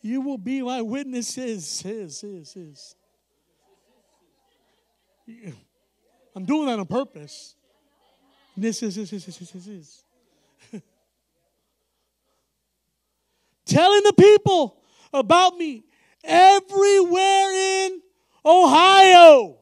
You 0.00 0.20
will 0.20 0.38
be 0.38 0.62
my 0.62 0.82
witnesses, 0.82 1.84
is, 1.84 2.22
is, 2.22 2.54
is. 2.54 2.94
I'm 6.34 6.44
doing 6.44 6.66
that 6.66 6.78
on 6.78 6.86
purpose. 6.86 7.54
This 8.56 8.82
is, 8.82 8.96
this 8.96 9.12
is, 9.12 9.26
this 9.26 9.40
is, 9.40 9.50
this 9.50 9.66
is. 9.66 10.04
Telling 13.66 14.02
the 14.04 14.12
people 14.12 14.76
about 15.12 15.56
me 15.56 15.84
everywhere 16.24 17.52
in 17.52 18.02
Ohio 18.44 19.58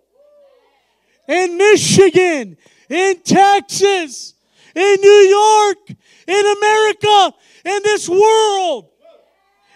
in 1.30 1.56
Michigan, 1.56 2.56
in 2.88 3.20
Texas, 3.22 4.34
in 4.74 4.96
New 5.00 5.08
York, 5.08 5.90
in 6.26 6.56
America, 6.58 7.36
in 7.64 7.80
this 7.84 8.08
world, 8.08 8.88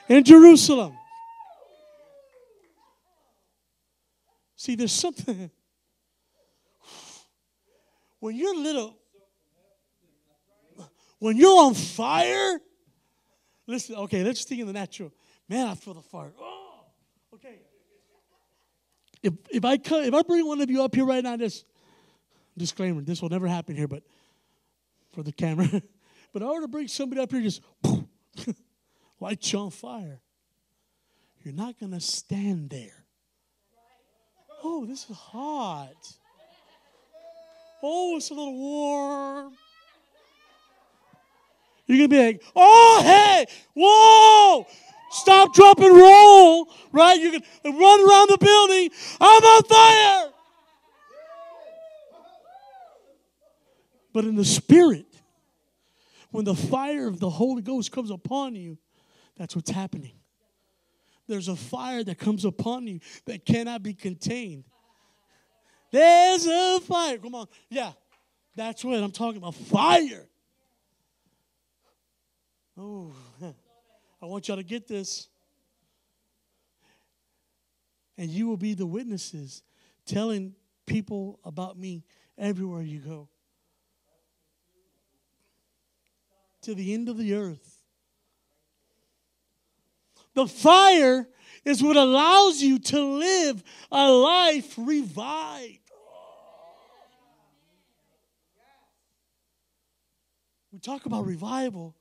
in 0.09 0.25
Jerusalem. 0.25 0.99
See, 4.57 4.75
there's 4.75 4.93
something. 4.93 5.51
When 8.25 8.35
you're 8.35 8.57
little, 8.57 8.97
when 11.19 11.37
you're 11.37 11.63
on 11.63 11.75
fire, 11.75 12.59
listen, 13.67 13.97
okay, 13.97 14.25
let's 14.25 14.39
just 14.39 14.49
think 14.49 14.63
in 14.63 14.67
the 14.67 14.73
natural. 14.73 15.13
Man, 15.47 15.67
I 15.67 15.75
feel 15.75 15.93
the 15.93 16.01
fire. 16.01 16.33
Oh, 16.41 16.87
okay 17.35 17.59
if, 19.23 19.35
if 19.51 19.65
I 19.67 19.75
if 19.75 20.15
I 20.15 20.23
bring 20.23 20.47
one 20.47 20.63
of 20.63 20.71
you 20.71 20.83
up 20.83 20.95
here 20.95 21.05
right 21.05 21.23
now, 21.23 21.37
just 21.37 21.67
disclaimer, 22.57 23.03
this 23.03 23.21
will 23.21 23.29
never 23.29 23.47
happen 23.47 23.77
here, 23.77 23.89
but 23.89 24.03
for 25.13 25.23
the 25.23 25.33
camera. 25.33 25.69
but 26.33 26.43
I 26.43 26.47
were 26.47 26.63
to 26.63 26.69
bring 26.69 26.89
somebody 26.89 27.21
up 27.21 27.31
here, 27.31 27.43
just 27.43 27.61
light 29.21 29.53
you 29.53 29.59
on 29.59 29.71
fire. 29.71 30.23
You're 31.43 31.53
not 31.53 31.79
gonna 31.79 32.01
stand 32.01 32.71
there. 32.71 33.05
Oh, 34.63 34.87
this 34.87 35.11
is 35.11 35.15
hot. 35.15 35.93
Oh, 37.87 38.17
it's 38.17 38.31
a 38.31 38.35
little 38.35 38.57
warm. 38.57 39.53
You're 41.87 41.99
gonna 41.99 42.09
be 42.09 42.27
like, 42.27 42.43
oh 42.57 43.01
hey, 43.05 43.45
whoa, 43.75 44.67
Stop, 45.11 45.55
drop, 45.55 45.79
and 45.79 45.95
roll, 45.95 46.69
right? 46.91 47.21
You 47.21 47.31
can 47.31 47.43
run 47.65 48.01
around 48.01 48.31
the 48.31 48.39
building. 48.41 48.91
I'm 49.21 49.43
on 49.45 49.63
fire. 49.63 50.33
But 54.13 54.25
in 54.25 54.35
the 54.35 54.45
spirit, 54.45 55.07
when 56.33 56.45
the 56.45 56.55
fire 56.57 57.07
of 57.07 57.21
the 57.21 57.31
Holy 57.31 57.63
Ghost 57.63 57.93
comes 57.93 58.11
upon 58.11 58.57
you, 58.57 58.77
That's 59.37 59.55
what's 59.55 59.71
happening. 59.71 60.15
There's 61.29 61.49
a 61.49 61.57
fire 61.57 62.03
that 62.05 62.19
comes 62.19 62.45
upon 62.45 62.87
you 62.89 63.01
that 63.27 63.45
cannot 63.45 63.83
be 63.83 63.95
contained. 63.95 64.65
There's 65.95 66.45
a 66.45 66.81
fire. 66.81 67.19
Come 67.19 67.37
on. 67.37 67.47
Yeah, 67.71 67.93
that's 68.57 68.85
what 68.85 69.01
I'm 69.01 69.13
talking 69.13 69.37
about. 69.37 69.55
Fire. 69.55 70.27
Oh, 72.77 73.13
I 74.21 74.27
want 74.27 74.49
y'all 74.49 74.57
to 74.57 74.65
get 74.65 74.89
this. 74.89 75.29
And 78.19 78.29
you 78.29 78.49
will 78.49 78.57
be 78.57 78.75
the 78.75 78.87
witnesses 78.87 79.63
telling 80.05 80.57
people 80.85 81.39
about 81.45 81.79
me 81.79 82.03
everywhere 82.37 82.83
you 82.83 82.99
go. 82.99 83.29
To 86.63 86.75
the 86.75 86.93
end 86.93 87.09
of 87.09 87.19
the 87.19 87.35
earth. 87.35 87.85
The 90.35 90.49
fire 90.49 91.29
is 91.65 91.85
what 91.85 91.97
allows 91.97 92.61
you 92.61 92.81
to 92.81 93.01
live 93.01 93.63
a 93.93 94.11
life 94.11 94.75
revived. 94.77 95.84
We 100.75 100.81
talk 100.81 101.07
about 101.07 101.25
revival, 101.25 101.95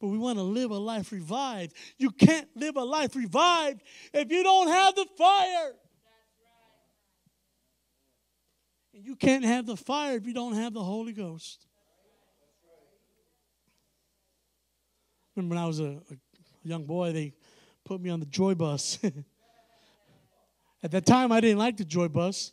but 0.00 0.06
we 0.06 0.16
want 0.16 0.38
to 0.38 0.44
live 0.44 0.70
a 0.70 0.78
life 0.78 1.10
revived. 1.10 1.74
You 1.98 2.12
can't 2.12 2.46
live 2.54 2.76
a 2.76 2.84
life 2.84 3.16
revived 3.16 3.82
if 4.14 4.30
you 4.30 4.44
don't 4.44 4.68
have 4.68 4.94
the 4.94 5.04
fire. 5.18 5.72
And 8.94 9.04
you 9.04 9.16
can't 9.16 9.44
have 9.44 9.66
the 9.66 9.76
fire 9.76 10.14
if 10.14 10.28
you 10.28 10.32
don't 10.32 10.52
have 10.52 10.72
the 10.72 10.82
Holy 10.82 11.12
Ghost. 11.12 11.66
Remember 15.34 15.56
when 15.56 15.64
I 15.64 15.66
was 15.66 15.80
a, 15.80 16.00
a 16.12 16.16
young 16.62 16.84
boy, 16.84 17.12
they 17.12 17.34
put 17.84 18.00
me 18.00 18.10
on 18.10 18.20
the 18.20 18.26
joy 18.26 18.54
bus. 18.54 19.00
At 20.84 20.92
that 20.92 21.04
time, 21.04 21.32
I 21.32 21.40
didn't 21.40 21.58
like 21.58 21.76
the 21.76 21.84
joy 21.84 22.06
bus. 22.06 22.52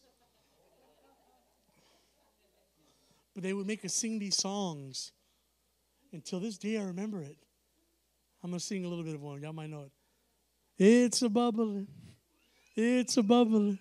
But 3.36 3.44
they 3.44 3.54
would 3.54 3.68
make 3.68 3.86
us 3.86 3.94
sing 3.94 4.18
these 4.18 4.38
songs. 4.38 5.12
Until 6.18 6.40
this 6.40 6.58
day, 6.58 6.80
I 6.80 6.84
remember 6.84 7.22
it. 7.22 7.38
I'm 8.44 8.50
going 8.50 8.58
to 8.60 8.66
sing 8.66 8.84
a 8.84 8.88
little 8.88 9.04
bit 9.04 9.14
of 9.14 9.22
one. 9.22 9.40
Y'all 9.40 9.54
might 9.54 9.70
know 9.70 9.84
it. 9.84 9.92
It's 10.84 11.22
a 11.22 11.30
bubbling. 11.30 11.88
It's 12.76 13.18
a 13.18 13.22
bubbling. 13.22 13.78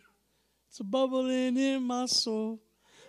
It's 0.68 0.78
a 0.78 0.84
bubbling 0.84 1.56
in 1.56 1.82
my 1.82 2.04
soul. 2.04 2.60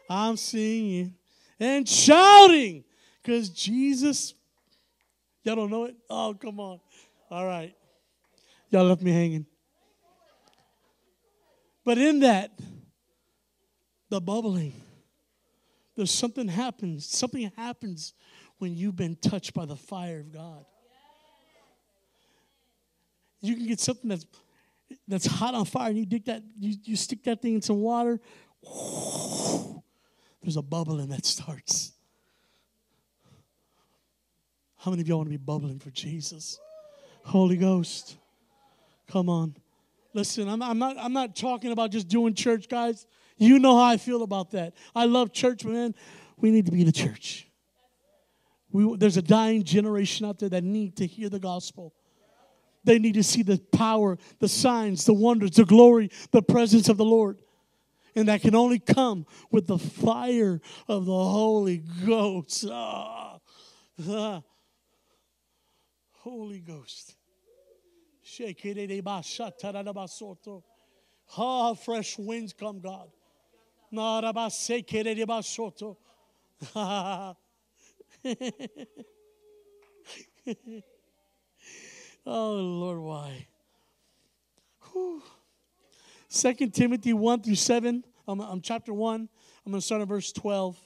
I'm 0.09 0.37
singing 0.37 1.13
and 1.59 1.87
shouting 1.87 2.85
because 3.21 3.49
Jesus. 3.49 4.33
Y'all 5.43 5.57
don't 5.57 5.71
know 5.71 5.83
it? 5.83 5.97
Oh, 6.09 6.33
come 6.41 6.61
on. 6.61 6.79
All 7.29 7.45
right. 7.45 7.75
Y'all 8.69 8.85
left 8.85 9.01
me 9.01 9.11
hanging. 9.11 9.45
But 11.83 11.97
in 11.97 12.21
that, 12.21 12.57
the 14.09 14.21
bubbling, 14.21 14.71
there's 15.97 16.11
something 16.11 16.47
happens. 16.47 17.05
Something 17.05 17.51
happens 17.57 18.13
when 18.57 18.75
you've 18.75 18.95
been 18.95 19.15
touched 19.15 19.53
by 19.53 19.65
the 19.65 19.75
fire 19.75 20.19
of 20.19 20.31
God. 20.31 20.65
You 23.41 23.55
can 23.55 23.67
get 23.67 23.79
something 23.79 24.09
that's 24.09 24.25
that's 25.07 25.25
hot 25.25 25.53
on 25.53 25.65
fire, 25.65 25.89
and 25.89 25.97
you 25.97 26.05
dig 26.05 26.25
that, 26.25 26.43
you, 26.59 26.75
you 26.83 26.95
stick 26.95 27.23
that 27.23 27.41
thing 27.41 27.55
in 27.55 27.61
some 27.61 27.81
water. 27.81 28.19
There's 30.41 30.57
a 30.57 30.61
bubbling 30.61 31.09
that 31.09 31.25
starts. 31.25 31.91
How 34.77 34.91
many 34.91 35.01
of 35.01 35.07
y'all 35.07 35.17
want 35.17 35.27
to 35.27 35.31
be 35.31 35.37
bubbling 35.37 35.79
for 35.79 35.89
Jesus? 35.89 36.59
Holy 37.25 37.57
Ghost. 37.57 38.17
Come 39.07 39.27
on. 39.27 39.55
Listen, 40.13 40.47
I'm, 40.47 40.61
I'm, 40.61 40.79
not, 40.79 40.95
I'm 40.97 41.13
not 41.13 41.35
talking 41.35 41.71
about 41.71 41.91
just 41.91 42.07
doing 42.07 42.33
church, 42.33 42.69
guys. 42.69 43.05
You 43.37 43.59
know 43.59 43.77
how 43.77 43.83
I 43.83 43.97
feel 43.97 44.23
about 44.23 44.51
that. 44.51 44.73
I 44.95 45.05
love 45.05 45.33
church, 45.33 45.65
man. 45.65 45.93
We 46.37 46.51
need 46.51 46.65
to 46.65 46.71
be 46.71 46.83
the 46.83 46.91
church. 46.91 47.47
We, 48.71 48.97
there's 48.97 49.17
a 49.17 49.21
dying 49.21 49.63
generation 49.63 50.25
out 50.25 50.39
there 50.39 50.49
that 50.49 50.63
need 50.63 50.97
to 50.97 51.07
hear 51.07 51.29
the 51.29 51.39
gospel. 51.39 51.93
They 52.83 52.99
need 52.99 53.15
to 53.15 53.23
see 53.23 53.43
the 53.43 53.57
power, 53.71 54.17
the 54.39 54.47
signs, 54.47 55.05
the 55.05 55.13
wonders, 55.13 55.51
the 55.51 55.65
glory, 55.65 56.09
the 56.31 56.41
presence 56.41 56.89
of 56.89 56.97
the 56.97 57.05
Lord. 57.05 57.39
And 58.15 58.29
that 58.29 58.41
can 58.41 58.55
only 58.55 58.79
come 58.79 59.25
with 59.51 59.67
the 59.67 59.77
fire 59.77 60.61
of 60.87 61.05
the 61.05 61.11
Holy 61.11 61.83
Ghost. 62.05 62.65
Ah, 62.69 63.39
ah. 64.09 64.41
Holy 66.13 66.59
Ghost. 66.59 67.15
Ah, 71.37 71.73
fresh 71.73 72.17
winds 72.17 72.53
come, 72.53 72.79
God. 72.79 73.09
oh, 82.25 82.51
Lord, 82.53 82.99
why? 82.99 83.47
Second 86.27 86.73
Timothy 86.73 87.13
1 87.13 87.43
through 87.43 87.55
7. 87.55 88.03
I'm, 88.27 88.41
I'm 88.41 88.61
chapter 88.61 88.93
1. 88.93 89.29
I'm 89.65 89.71
going 89.71 89.79
to 89.79 89.85
start 89.85 90.01
at 90.01 90.07
verse 90.07 90.31
12. 90.31 90.77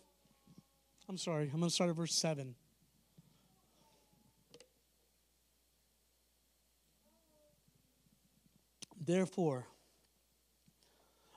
I'm 1.09 1.17
sorry, 1.17 1.49
I'm 1.51 1.59
going 1.59 1.69
to 1.69 1.69
start 1.69 1.89
at 1.89 1.95
verse 1.95 2.13
7. 2.13 2.55
Therefore, 9.03 9.65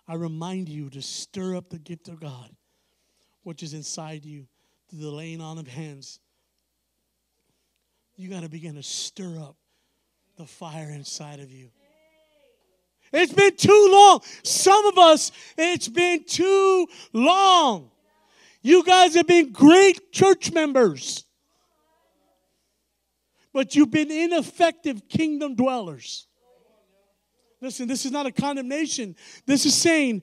I 0.06 0.14
remind 0.14 0.68
you 0.68 0.90
to 0.90 1.00
stir 1.00 1.56
up 1.56 1.70
the 1.70 1.78
gift 1.78 2.08
of 2.08 2.20
God, 2.20 2.50
which 3.42 3.62
is 3.62 3.72
inside 3.72 4.24
you, 4.24 4.46
through 4.94 5.10
the 5.10 5.10
laying 5.10 5.40
on 5.40 5.58
of 5.58 5.66
hands. 5.66 6.20
You 8.16 8.28
got 8.28 8.42
to 8.42 8.48
begin 8.48 8.76
to 8.76 8.82
stir 8.82 9.38
up 9.38 9.56
the 10.36 10.46
fire 10.46 10.90
inside 10.90 11.40
of 11.40 11.50
you. 11.50 11.70
It's 13.12 13.32
been 13.32 13.56
too 13.56 13.88
long. 13.90 14.20
Some 14.42 14.86
of 14.86 14.98
us, 14.98 15.32
it's 15.56 15.88
been 15.88 16.24
too 16.24 16.86
long. 17.12 17.90
You 18.62 18.84
guys 18.84 19.14
have 19.14 19.26
been 19.26 19.52
great 19.52 20.12
church 20.12 20.52
members, 20.52 21.24
but 23.52 23.74
you've 23.74 23.90
been 23.90 24.10
ineffective 24.10 25.08
kingdom 25.08 25.54
dwellers. 25.54 26.26
Listen, 27.60 27.88
this 27.88 28.04
is 28.04 28.12
not 28.12 28.26
a 28.26 28.32
condemnation. 28.32 29.16
This 29.46 29.66
is 29.66 29.74
saying 29.74 30.22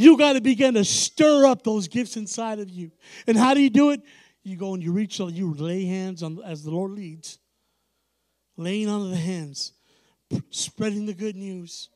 you 0.00 0.16
got 0.16 0.32
to 0.32 0.40
begin 0.40 0.74
to 0.74 0.84
stir 0.84 1.46
up 1.46 1.62
those 1.62 1.88
gifts 1.88 2.16
inside 2.16 2.58
of 2.58 2.70
you. 2.70 2.90
And 3.26 3.36
how 3.36 3.54
do 3.54 3.60
you 3.60 3.70
do 3.70 3.90
it? 3.90 4.00
You 4.42 4.56
go 4.56 4.72
and 4.72 4.82
you 4.82 4.92
reach, 4.92 5.20
uh, 5.20 5.26
you 5.26 5.52
lay 5.54 5.84
hands 5.84 6.22
on 6.22 6.40
as 6.44 6.64
the 6.64 6.70
Lord 6.70 6.92
leads, 6.92 7.38
laying 8.56 8.88
on 8.88 9.02
of 9.02 9.10
the 9.10 9.16
hands, 9.16 9.72
spreading 10.50 11.06
the 11.06 11.14
good 11.14 11.36
news. 11.36 11.90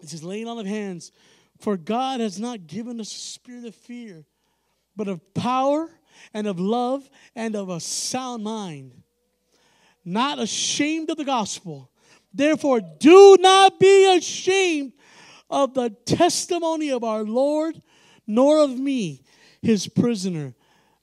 It 0.00 0.10
says, 0.10 0.22
laying 0.22 0.46
on 0.46 0.58
of 0.58 0.66
hands. 0.66 1.10
For 1.58 1.76
God 1.76 2.20
has 2.20 2.38
not 2.38 2.66
given 2.66 3.00
us 3.00 3.10
a 3.12 3.18
spirit 3.18 3.64
of 3.64 3.74
fear, 3.74 4.24
but 4.94 5.08
of 5.08 5.34
power 5.34 5.90
and 6.32 6.46
of 6.46 6.60
love 6.60 7.08
and 7.34 7.56
of 7.56 7.70
a 7.70 7.80
sound 7.80 8.44
mind. 8.44 8.92
Not 10.04 10.38
ashamed 10.38 11.10
of 11.10 11.16
the 11.16 11.24
gospel 11.24 11.90
Therefore, 12.36 12.82
do 12.82 13.38
not 13.40 13.80
be 13.80 14.14
ashamed 14.14 14.92
of 15.48 15.74
the 15.74 15.90
testimony 16.04 16.90
of 16.90 17.04
our 17.04 17.24
Lord, 17.24 17.80
nor 18.26 18.62
of 18.62 18.78
me, 18.78 19.22
his 19.62 19.88
prisoner, 19.88 20.54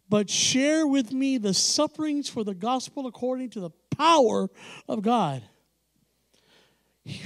but 0.10 0.30
share 0.30 0.86
with 0.86 1.12
me 1.12 1.38
the 1.38 1.54
sufferings 1.54 2.30
for 2.30 2.44
the 2.44 2.54
gospel 2.54 3.08
according 3.08 3.50
to 3.52 3.60
the 3.60 3.72
power 3.96 4.50
of 4.88 5.02
God, 5.02 5.44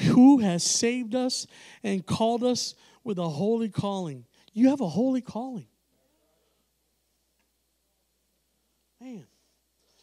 who 0.05 0.39
has 0.39 0.63
saved 0.63 1.15
us 1.15 1.47
and 1.83 2.05
called 2.05 2.43
us 2.43 2.75
with 3.03 3.17
a 3.19 3.29
holy 3.29 3.69
calling. 3.69 4.25
You 4.53 4.69
have 4.69 4.81
a 4.81 4.87
holy 4.87 5.21
calling. 5.21 5.67
Man. 8.99 9.27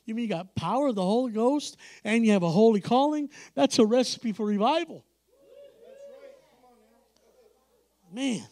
You 0.05 0.15
mean 0.15 0.25
you 0.25 0.29
got 0.29 0.55
power 0.55 0.89
of 0.89 0.95
the 0.95 1.03
Holy 1.03 1.33
Ghost 1.33 1.77
and 2.05 2.27
you 2.27 2.33
have 2.33 2.43
a 2.43 2.51
holy 2.51 2.81
calling? 2.81 3.31
That's 3.55 3.79
a 3.79 3.87
recipe 3.87 4.33
for 4.33 4.45
revival. 4.45 5.05
Man. 8.15 8.47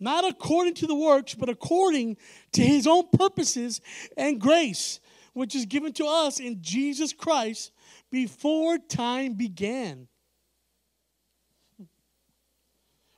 Not 0.00 0.24
according 0.24 0.74
to 0.74 0.86
the 0.86 0.94
works, 0.94 1.34
but 1.34 1.48
according 1.48 2.16
to 2.52 2.62
his 2.62 2.86
own 2.86 3.08
purposes 3.12 3.80
and 4.16 4.40
grace, 4.40 5.00
which 5.32 5.54
is 5.54 5.66
given 5.66 5.92
to 5.94 6.06
us 6.06 6.40
in 6.40 6.62
Jesus 6.62 7.12
Christ 7.12 7.70
before 8.10 8.78
time 8.78 9.34
began. 9.34 10.08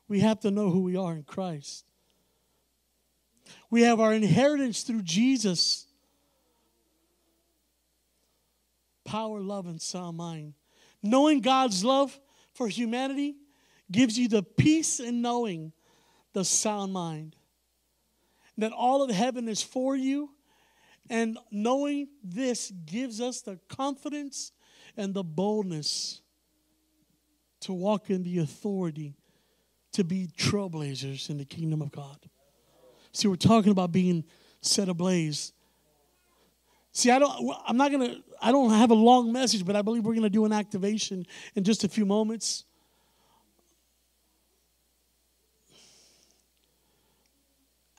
We 0.09 0.21
have 0.21 0.41
to 0.41 0.51
know 0.51 0.71
who 0.71 0.83
we 0.83 0.97
are 0.97 1.15
in 1.15 1.25
Christ. 1.25 1.85
We 3.71 3.83
have 3.83 4.01
our 4.01 4.13
inheritance 4.13 4.83
through 4.83 5.03
Jesus. 5.03 5.87
power, 9.07 9.41
love, 9.41 9.67
and 9.67 9.81
sound 9.81 10.19
mind. 10.19 10.53
Knowing 11.03 11.41
God's 11.41 11.85
love 11.85 12.19
for 12.53 12.69
humanity 12.69 13.37
gives 13.91 14.19
you 14.19 14.29
the 14.29 14.43
peace 14.43 15.01
in 15.01 15.23
knowing 15.23 15.73
the 16.33 16.45
sound 16.45 16.93
mind. 16.93 17.37
That 18.59 18.73
all 18.73 19.03
of 19.03 19.11
heaven 19.11 19.49
is 19.49 19.63
for 19.63 19.97
you, 19.97 20.31
and 21.11 21.39
knowing 21.51 22.09
this 22.25 22.73
gives 22.85 23.21
us 23.21 23.43
the 23.43 23.59
confidence 23.69 24.53
and 24.97 25.13
the 25.13 25.23
boldness 25.23 26.23
to 27.61 27.73
walk 27.73 28.11
in 28.11 28.23
the 28.23 28.39
authority 28.39 29.15
to 29.93 30.05
be 30.05 30.29
trailblazers 30.39 31.31
in 31.31 31.39
the 31.39 31.45
kingdom 31.45 31.83
of 31.83 31.91
God. 31.91 32.19
See, 33.13 33.29
we're 33.29 33.37
talking 33.37 33.73
about 33.73 33.93
being 33.93 34.25
set 34.61 34.89
ablaze. 34.89 35.53
See, 36.93 37.11
I 37.11 37.19
don't 37.19 37.57
I'm 37.67 37.77
not 37.77 37.91
going 37.91 38.11
to 38.11 38.23
I 38.41 38.53
don't 38.53 38.71
have 38.71 38.91
a 38.91 38.95
long 38.95 39.33
message, 39.33 39.65
but 39.65 39.77
I 39.77 39.83
believe 39.83 40.05
we're 40.05 40.15
going 40.15 40.23
to 40.23 40.31
do 40.31 40.45
an 40.45 40.53
activation 40.53 41.27
in 41.55 41.65
just 41.65 41.85
a 41.85 41.89
few 41.89 42.07
moments. 42.07 42.65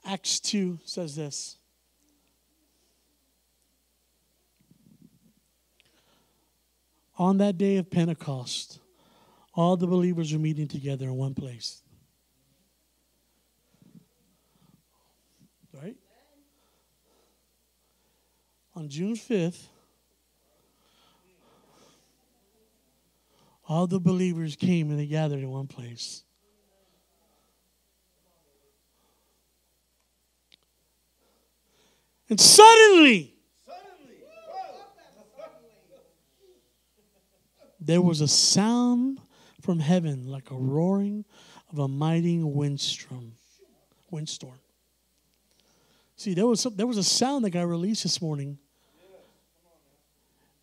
Acts 0.08 0.40
2 0.40 0.78
says 0.86 1.14
this. 1.14 1.58
On 7.18 7.36
that 7.38 7.58
day 7.58 7.76
of 7.76 7.90
Pentecost, 7.90 8.78
all 9.52 9.76
the 9.76 9.86
believers 9.86 10.32
were 10.32 10.38
meeting 10.38 10.66
together 10.66 11.04
in 11.04 11.14
one 11.14 11.34
place. 11.34 11.82
Right? 15.74 15.96
On 18.76 18.88
June 18.88 19.14
5th, 19.14 19.66
all 23.68 23.86
the 23.86 24.00
believers 24.00 24.56
came 24.56 24.88
and 24.88 24.98
they 24.98 25.06
gathered 25.06 25.40
in 25.40 25.50
one 25.50 25.66
place. 25.66 26.22
And 32.30 32.40
suddenly, 32.40 33.34
there 37.80 38.02
was 38.02 38.20
a 38.20 38.28
sound 38.28 39.20
from 39.62 39.80
heaven 39.80 40.28
like 40.28 40.50
a 40.50 40.54
roaring 40.54 41.24
of 41.72 41.78
a 41.78 41.88
mighty 41.88 42.38
windstorm. 42.42 43.32
Windstorm. 44.10 44.58
See, 46.16 46.34
there 46.34 46.46
was 46.46 46.60
some, 46.60 46.74
there 46.76 46.86
was 46.86 46.98
a 46.98 47.04
sound 47.04 47.44
that 47.44 47.50
got 47.50 47.66
released 47.66 48.02
this 48.02 48.20
morning, 48.20 48.58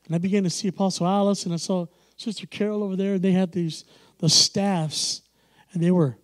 and 0.05 0.15
I 0.15 0.17
began 0.17 0.43
to 0.43 0.49
see 0.49 0.67
Apostle 0.67 1.07
Alice, 1.07 1.45
and 1.45 1.53
I 1.53 1.57
saw 1.57 1.87
Sister 2.17 2.45
Carol 2.45 2.83
over 2.83 2.95
there, 2.95 3.13
and 3.13 3.21
they 3.21 3.31
had 3.31 3.51
these 3.51 3.85
the 4.19 4.29
staffs, 4.29 5.21
and 5.73 5.81
they 5.81 5.91
were. 5.91 6.17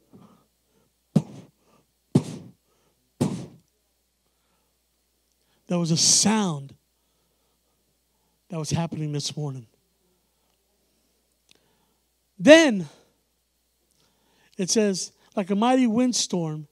There 5.71 5.79
was 5.79 5.91
a 5.91 5.95
sound 5.95 6.75
that 8.49 8.59
was 8.59 8.71
happening 8.71 9.13
this 9.13 9.37
morning. 9.37 9.67
Then 12.37 12.89
it 14.57 14.69
says, 14.69 15.13
like 15.33 15.49
a 15.49 15.55
mighty 15.55 15.87
windstorm, 15.87 16.67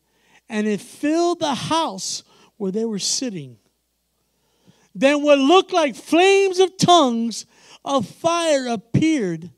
and 0.50 0.68
it 0.68 0.82
filled 0.82 1.40
the 1.40 1.56
house 1.56 2.26
where 2.58 2.74
they 2.74 2.84
were 2.84 3.00
sitting. 3.00 3.56
Then 4.94 5.24
what 5.24 5.40
looked 5.40 5.72
like 5.72 5.96
flames 5.96 6.60
of 6.60 6.76
tongues 6.76 7.46
of 7.86 8.06
fire 8.06 8.68
appeared 8.68 9.50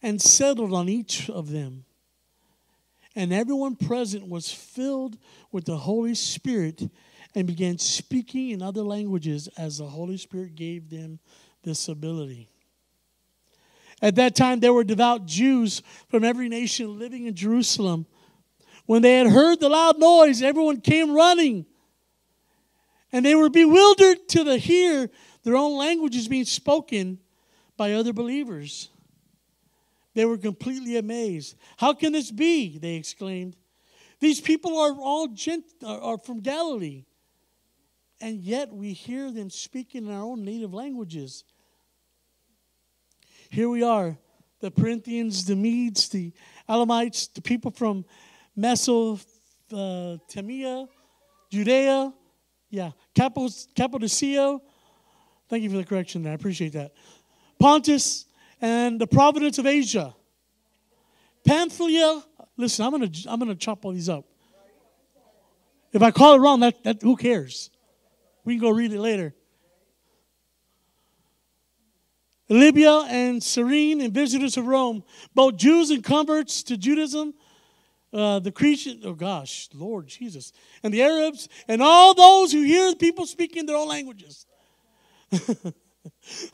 and 0.00 0.22
settled 0.22 0.72
on 0.72 0.88
each 0.88 1.28
of 1.28 1.50
them. 1.50 1.86
And 3.16 3.32
everyone 3.32 3.76
present 3.76 4.28
was 4.28 4.50
filled 4.50 5.18
with 5.50 5.64
the 5.64 5.76
Holy 5.76 6.14
Spirit 6.14 6.88
and 7.34 7.46
began 7.46 7.78
speaking 7.78 8.50
in 8.50 8.62
other 8.62 8.82
languages 8.82 9.48
as 9.56 9.78
the 9.78 9.86
Holy 9.86 10.16
Spirit 10.16 10.54
gave 10.54 10.90
them 10.90 11.18
this 11.62 11.88
ability. 11.88 12.48
At 14.02 14.14
that 14.16 14.34
time, 14.34 14.60
there 14.60 14.72
were 14.72 14.84
devout 14.84 15.26
Jews 15.26 15.82
from 16.08 16.24
every 16.24 16.48
nation 16.48 16.98
living 16.98 17.26
in 17.26 17.34
Jerusalem. 17.34 18.06
When 18.86 19.02
they 19.02 19.18
had 19.18 19.26
heard 19.26 19.60
the 19.60 19.68
loud 19.68 19.98
noise, 19.98 20.42
everyone 20.42 20.80
came 20.80 21.12
running. 21.12 21.66
And 23.12 23.26
they 23.26 23.34
were 23.34 23.50
bewildered 23.50 24.28
to 24.30 24.44
the 24.44 24.56
hear 24.56 25.10
their 25.42 25.56
own 25.56 25.76
languages 25.76 26.28
being 26.28 26.44
spoken 26.44 27.18
by 27.76 27.92
other 27.92 28.12
believers. 28.12 28.88
They 30.20 30.26
were 30.26 30.36
completely 30.36 30.98
amazed. 30.98 31.56
How 31.78 31.94
can 31.94 32.12
this 32.12 32.30
be? 32.30 32.76
They 32.76 32.96
exclaimed. 32.96 33.56
These 34.18 34.42
people 34.42 34.76
are 34.76 34.92
all 34.92 35.28
gent- 35.28 35.72
are 35.82 36.18
from 36.18 36.40
Galilee, 36.40 37.06
and 38.20 38.38
yet 38.38 38.70
we 38.70 38.92
hear 38.92 39.32
them 39.32 39.48
speaking 39.48 40.04
in 40.04 40.12
our 40.12 40.20
own 40.20 40.44
native 40.44 40.74
languages. 40.74 41.44
Here 43.48 43.70
we 43.70 43.82
are, 43.82 44.18
the 44.60 44.70
Corinthians, 44.70 45.46
the 45.46 45.56
Medes, 45.56 46.10
the 46.10 46.34
Elamites, 46.68 47.28
the 47.28 47.40
people 47.40 47.70
from 47.70 48.04
Mesopotamia, 48.54 50.86
Judea, 51.50 52.12
yeah, 52.68 52.90
Cappadocia. 53.14 54.60
Thank 55.48 55.62
you 55.62 55.70
for 55.70 55.78
the 55.78 55.84
correction 55.84 56.24
there. 56.24 56.32
I 56.32 56.34
appreciate 56.34 56.74
that. 56.74 56.92
Pontus 57.58 58.26
and 58.60 59.00
the 59.00 59.06
providence 59.06 59.58
of 59.58 59.66
Asia. 59.66 60.14
Pamphylia. 61.44 62.22
Listen, 62.56 62.84
I'm 62.84 62.92
gonna 62.92 63.10
I'm 63.26 63.38
gonna 63.38 63.54
chop 63.54 63.84
all 63.84 63.92
these 63.92 64.08
up. 64.08 64.26
If 65.92 66.02
I 66.02 66.10
call 66.10 66.34
it 66.34 66.38
wrong, 66.38 66.60
that, 66.60 66.84
that 66.84 67.02
who 67.02 67.16
cares? 67.16 67.70
We 68.44 68.54
can 68.54 68.60
go 68.60 68.70
read 68.70 68.92
it 68.92 69.00
later. 69.00 69.34
Libya 72.48 73.06
and 73.08 73.42
Cyrene 73.42 74.00
and 74.00 74.12
visitors 74.12 74.56
of 74.56 74.66
Rome, 74.66 75.04
both 75.34 75.56
Jews 75.56 75.90
and 75.90 76.02
converts 76.02 76.64
to 76.64 76.76
Judaism, 76.76 77.32
uh, 78.12 78.40
the 78.40 78.50
Christian, 78.50 79.00
oh 79.04 79.14
gosh, 79.14 79.68
Lord 79.72 80.08
Jesus, 80.08 80.52
and 80.82 80.92
the 80.92 81.00
Arabs, 81.02 81.48
and 81.68 81.80
all 81.80 82.12
those 82.12 82.50
who 82.50 82.62
hear 82.62 82.92
people 82.96 83.24
speaking 83.24 83.66
their 83.66 83.76
own 83.76 83.88
languages 83.88 84.46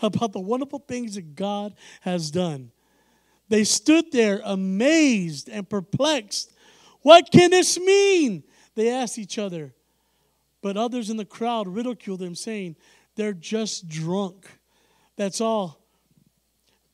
about 0.00 0.32
the 0.32 0.40
wonderful 0.40 0.78
things 0.78 1.14
that 1.14 1.34
God 1.34 1.74
has 2.00 2.30
done. 2.30 2.70
They 3.48 3.64
stood 3.64 4.10
there 4.12 4.40
amazed 4.44 5.48
and 5.48 5.68
perplexed. 5.68 6.52
What 7.02 7.30
can 7.30 7.50
this 7.50 7.78
mean? 7.78 8.42
They 8.74 8.90
asked 8.90 9.18
each 9.18 9.38
other. 9.38 9.74
But 10.62 10.76
others 10.76 11.10
in 11.10 11.16
the 11.16 11.24
crowd 11.24 11.68
ridiculed 11.68 12.20
them, 12.20 12.34
saying, 12.34 12.76
They're 13.14 13.32
just 13.32 13.88
drunk. 13.88 14.46
That's 15.16 15.40
all. 15.40 15.80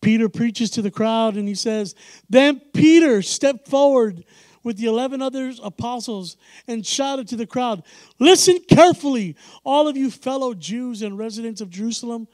Peter 0.03 0.29
preaches 0.29 0.69
to 0.71 0.83
the 0.83 0.91
crowd 0.91 1.37
and 1.37 1.49
he 1.49 1.55
says, 1.55 1.95
Then 2.29 2.61
Peter 2.75 3.23
stepped 3.23 3.69
forward 3.69 4.25
with 4.65 4.77
the 4.77 4.87
11 4.87 5.23
other 5.23 5.53
apostles 5.63 6.37
and 6.69 6.87
shouted 6.87 7.29
to 7.29 7.37
the 7.37 7.47
crowd, 7.47 7.83
Listen 8.19 8.59
carefully, 8.69 9.37
all 9.65 9.89
of 9.89 9.97
you 9.97 10.11
fellow 10.11 10.55
Jews 10.55 11.03
and 11.03 11.19
residents 11.19 11.61
of 11.61 11.71
Jerusalem. 11.71 12.29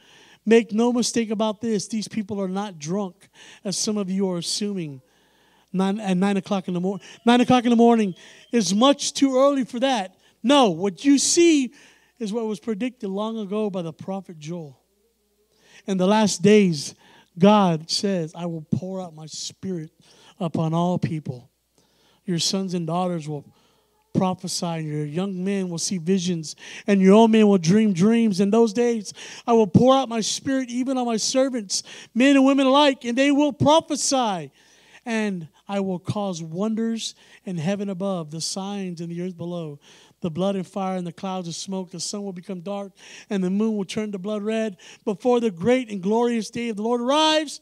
Make 0.48 0.72
no 0.72 0.94
mistake 0.94 1.30
about 1.30 1.60
this. 1.60 1.88
These 1.88 2.08
people 2.08 2.40
are 2.40 2.48
not 2.48 2.78
drunk, 2.78 3.28
as 3.64 3.76
some 3.76 3.98
of 3.98 4.08
you 4.08 4.30
are 4.30 4.38
assuming. 4.38 5.02
Nine, 5.74 6.00
at 6.00 6.16
nine 6.16 6.38
o'clock 6.38 6.68
in 6.68 6.72
the 6.72 6.80
morning, 6.80 7.06
nine 7.26 7.42
o'clock 7.42 7.64
in 7.64 7.70
the 7.70 7.76
morning 7.76 8.14
is 8.50 8.74
much 8.74 9.12
too 9.12 9.36
early 9.36 9.64
for 9.64 9.78
that. 9.80 10.16
No, 10.42 10.70
what 10.70 11.04
you 11.04 11.18
see 11.18 11.74
is 12.18 12.32
what 12.32 12.46
was 12.46 12.60
predicted 12.60 13.10
long 13.10 13.36
ago 13.36 13.68
by 13.68 13.82
the 13.82 13.92
prophet 13.92 14.38
Joel. 14.38 14.80
In 15.86 15.98
the 15.98 16.06
last 16.06 16.40
days, 16.40 16.94
God 17.38 17.90
says, 17.90 18.32
I 18.34 18.46
will 18.46 18.64
pour 18.74 19.02
out 19.02 19.14
my 19.14 19.26
spirit 19.26 19.90
upon 20.40 20.72
all 20.72 20.98
people. 20.98 21.50
Your 22.24 22.38
sons 22.38 22.72
and 22.72 22.86
daughters 22.86 23.28
will 23.28 23.44
prophesy, 24.12 24.84
your 24.84 25.04
young 25.04 25.44
men 25.44 25.68
will 25.68 25.78
see 25.78 25.98
visions, 25.98 26.56
and 26.86 27.00
your 27.00 27.14
old 27.14 27.30
men 27.30 27.46
will 27.48 27.58
dream 27.58 27.92
dreams. 27.92 28.40
In 28.40 28.50
those 28.50 28.72
days, 28.72 29.12
I 29.46 29.52
will 29.52 29.66
pour 29.66 29.94
out 29.94 30.08
my 30.08 30.20
spirit 30.20 30.70
even 30.70 30.98
on 30.98 31.06
my 31.06 31.16
servants, 31.16 31.82
men 32.14 32.36
and 32.36 32.44
women 32.44 32.66
alike, 32.66 33.04
and 33.04 33.16
they 33.16 33.30
will 33.30 33.52
prophesy. 33.52 34.50
And 35.04 35.48
I 35.66 35.80
will 35.80 35.98
cause 35.98 36.42
wonders 36.42 37.14
in 37.44 37.56
heaven 37.56 37.88
above, 37.88 38.30
the 38.30 38.40
signs 38.40 39.00
in 39.00 39.08
the 39.08 39.22
earth 39.22 39.36
below 39.36 39.78
the 40.20 40.30
blood 40.30 40.56
and 40.56 40.66
fire 40.66 40.96
and 40.96 41.06
the 41.06 41.12
clouds 41.12 41.48
of 41.48 41.54
smoke. 41.54 41.90
The 41.90 42.00
sun 42.00 42.24
will 42.24 42.32
become 42.32 42.60
dark 42.60 42.92
and 43.30 43.42
the 43.42 43.50
moon 43.50 43.76
will 43.76 43.84
turn 43.84 44.12
to 44.12 44.18
blood 44.18 44.42
red 44.42 44.76
before 45.04 45.40
the 45.40 45.50
great 45.50 45.90
and 45.90 46.02
glorious 46.02 46.50
day 46.50 46.68
of 46.68 46.76
the 46.76 46.82
Lord 46.82 47.00
arrives. 47.00 47.60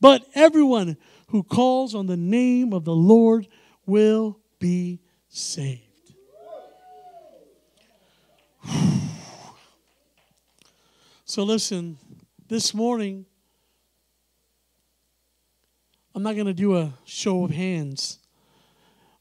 But 0.00 0.24
everyone 0.34 0.96
who 1.28 1.42
calls 1.42 1.94
on 1.94 2.06
the 2.06 2.16
name 2.16 2.72
of 2.72 2.84
the 2.84 2.94
Lord 2.94 3.48
will 3.86 4.38
be 4.58 5.00
saved. 5.28 5.87
So 11.24 11.42
listen, 11.42 11.98
this 12.48 12.72
morning, 12.72 13.26
I'm 16.14 16.22
not 16.22 16.36
going 16.36 16.46
to 16.46 16.54
do 16.54 16.76
a 16.76 16.94
show 17.04 17.44
of 17.44 17.50
hands, 17.50 18.18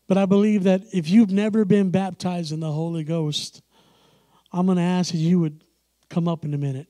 but 0.08 0.18
I 0.18 0.26
believe 0.26 0.64
that 0.64 0.84
if 0.94 1.10
you've 1.10 1.32
never 1.32 1.66
been 1.66 1.92
baptized 1.92 2.54
in 2.54 2.62
the 2.62 2.72
Holy 2.72 3.04
Ghost, 3.04 3.62
I'm 4.54 4.66
going 4.66 4.78
to 4.78 4.84
ask 4.84 5.12
that 5.12 5.18
you 5.18 5.42
would 5.42 5.62
come 6.10 6.30
up 6.30 6.46
in 6.46 6.54
a 6.54 6.58
minute 6.58 6.88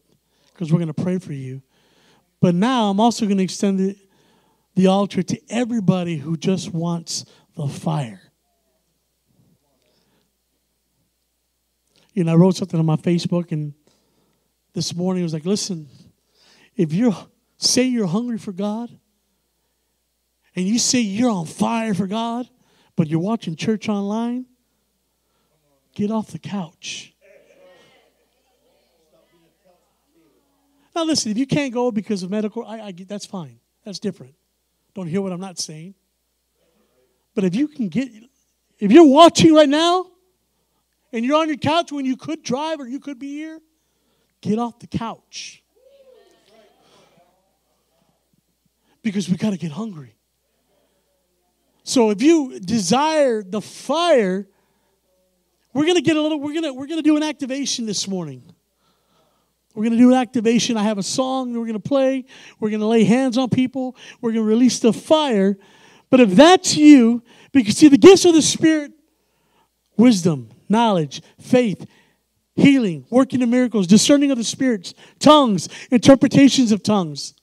because 0.54 0.72
we're 0.72 0.80
going 0.80 0.93
to 0.93 1.04
pray 1.04 1.17
for 1.17 1.34
you. 1.34 1.63
But 2.39 2.54
now 2.54 2.89
I'm 2.91 3.00
also 3.00 3.26
going 3.26 3.38
to 3.38 3.43
extend 3.43 3.80
the, 3.80 3.98
the 4.76 4.88
altar 4.88 5.24
to 5.24 5.41
everybody 5.50 6.17
who 6.17 6.38
just 6.38 6.72
wants 6.72 7.26
the 7.56 7.67
fire. 7.67 8.27
You 12.18 12.24
know, 12.24 12.32
I 12.32 12.36
wrote 12.36 12.56
something 12.56 12.80
on 12.80 12.86
my 12.88 12.96
Facebook, 12.96 13.52
and 13.52 13.76
this 14.74 14.96
morning 14.96 15.22
I 15.22 15.26
was 15.26 15.34
like, 15.34 15.46
listen, 15.46 15.88
if 16.76 16.92
you 16.92 17.16
say 17.58 17.84
you're 17.84 18.08
hungry 18.08 18.40
for 18.40 18.52
God, 18.52 18.90
and 20.56 20.66
you 20.66 20.80
say 20.80 21.00
you're 21.00 21.30
on 21.30 21.46
fire 21.46 21.94
for 21.94 22.08
God, 22.08 22.50
but 22.96 23.08
you're 23.08 23.20
watching 23.20 23.56
church 23.56 23.88
online, 23.88 24.48
get 25.94 26.10
off 26.10 26.32
the 26.32 26.40
couch. 26.40 27.14
Now, 30.96 31.04
listen, 31.04 31.32
if 31.32 31.38
you 31.38 31.46
can't 31.46 31.72
go 31.72 31.92
because 31.92 32.24
of 32.24 32.32
medical, 32.32 32.66
I, 32.66 32.80
I 32.80 32.92
that's 32.94 33.28
fine. 33.28 33.60
That's 33.86 34.00
different. 34.00 34.34
Don't 34.96 35.06
hear 35.06 35.22
what 35.22 35.32
I'm 35.32 35.40
not 35.40 35.60
saying. 35.60 35.94
But 37.36 37.44
if 37.44 37.54
you 37.54 37.68
can 37.68 37.90
get, 37.90 38.10
if 38.80 38.92
you're 38.92 39.06
watching 39.06 39.54
right 39.54 39.70
now 39.70 40.08
and 41.13 41.26
you're 41.26 41.38
on 41.38 41.48
your 41.48 41.58
couch 41.58 41.91
when 41.91 42.06
you 42.06 42.17
could 42.17 42.43
drive 42.43 42.80
or 42.80 42.88
you 42.88 43.00
could 43.00 43.20
be 43.20 43.36
here, 43.36 43.60
get 44.41 44.60
off 44.60 44.80
the 44.80 44.88
couch. 44.88 45.63
Because 49.02 49.30
we 49.30 49.38
got 49.38 49.52
to 49.52 49.58
get 49.58 49.72
hungry. 49.72 50.15
So 51.84 52.10
if 52.10 52.22
you 52.22 52.60
desire 52.60 53.41
the 53.41 53.62
fire, 53.62 54.46
we're 55.74 55.86
going 55.86 55.96
to 55.96 56.02
get 56.02 56.17
a 56.17 56.22
little 56.22 56.39
we're 56.39 56.52
going 56.52 56.63
to 56.63 56.74
we're 56.74 56.88
going 56.88 57.00
to 57.00 57.08
do 57.08 57.15
an 57.15 57.24
activation 57.24 57.86
this 57.86 58.08
morning. 58.08 58.43
We're 59.74 59.84
going 59.84 59.93
to 59.93 60.00
do 60.00 60.10
an 60.10 60.17
activation. 60.17 60.76
I 60.76 60.84
have 60.84 60.98
a 60.98 61.04
song 61.04 61.54
we're 61.54 61.60
going 61.60 61.74
to 61.74 61.80
play. 61.80 62.26
We're 62.60 62.72
going 62.72 62.80
to 62.82 62.88
lay 62.88 63.04
hands 63.04 63.38
on 63.38 63.50
people. 63.50 63.96
We're 64.20 64.32
going 64.32 64.43
to 64.43 64.50
release 64.50 64.80
the 64.80 64.91
fire. 64.91 65.56
But 66.10 66.20
if 66.20 66.32
that's 66.32 66.76
you, 66.76 67.22
because 67.52 67.78
see, 67.78 67.88
the 67.88 67.98
gifts 67.98 68.26
of 68.26 68.34
the 68.34 68.41
Spirit 68.41 68.91
wisdom, 69.96 70.50
knowledge, 70.70 71.22
faith, 71.40 71.86
healing, 72.56 73.06
working 73.10 73.42
of 73.44 73.50
miracles, 73.50 73.88
discerning 73.88 74.32
of 74.32 74.38
the 74.38 74.44
spirits, 74.44 74.94
tongues, 75.20 75.70
interpretations 75.92 76.72
of 76.72 76.84
tongues. 76.84 77.34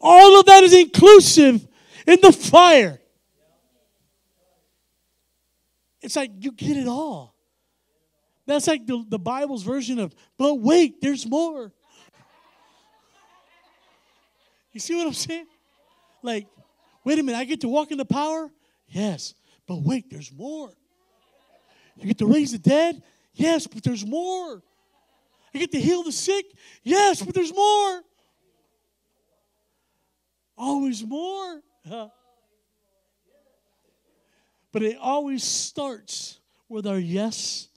All 0.00 0.38
of 0.38 0.46
that 0.46 0.62
is 0.62 0.74
inclusive 0.74 1.66
in 2.06 2.18
the 2.20 2.32
fire. 2.32 3.00
It's 6.02 6.16
like 6.16 6.30
you 6.38 6.52
get 6.52 6.76
it 6.76 6.86
all. 6.86 7.34
That's 8.46 8.68
like 8.68 8.86
the, 8.86 9.04
the 9.08 9.18
Bible's 9.18 9.64
version 9.64 9.98
of, 9.98 10.14
but 10.38 10.54
wait, 10.54 11.00
there's 11.00 11.26
more. 11.26 11.72
You 14.72 14.78
see 14.78 14.94
what 14.94 15.06
I'm 15.06 15.12
saying? 15.14 15.46
Like, 16.22 16.46
wait 17.04 17.18
a 17.18 17.22
minute, 17.22 17.38
I 17.38 17.44
get 17.44 17.62
to 17.62 17.68
walk 17.68 17.90
in 17.90 17.98
the 17.98 18.04
power? 18.04 18.50
Yes, 18.88 19.34
but 19.66 19.82
wait, 19.82 20.10
there's 20.10 20.32
more. 20.32 20.70
You 21.96 22.06
get 22.06 22.18
to 22.18 22.26
raise 22.26 22.52
the 22.52 22.58
dead? 22.58 23.02
Yes, 23.34 23.66
but 23.66 23.82
there's 23.82 24.04
more. 24.06 24.62
You 25.52 25.60
get 25.60 25.72
to 25.72 25.80
heal 25.80 26.02
the 26.02 26.12
sick? 26.12 26.46
Yes, 26.82 27.22
but 27.22 27.34
there's 27.34 27.54
more. 27.54 28.02
Always 30.56 31.04
more. 31.04 31.62
But 34.72 34.82
it 34.82 34.98
always 35.00 35.42
starts 35.42 36.40
with 36.68 36.86
our 36.86 36.98
yes 36.98 37.68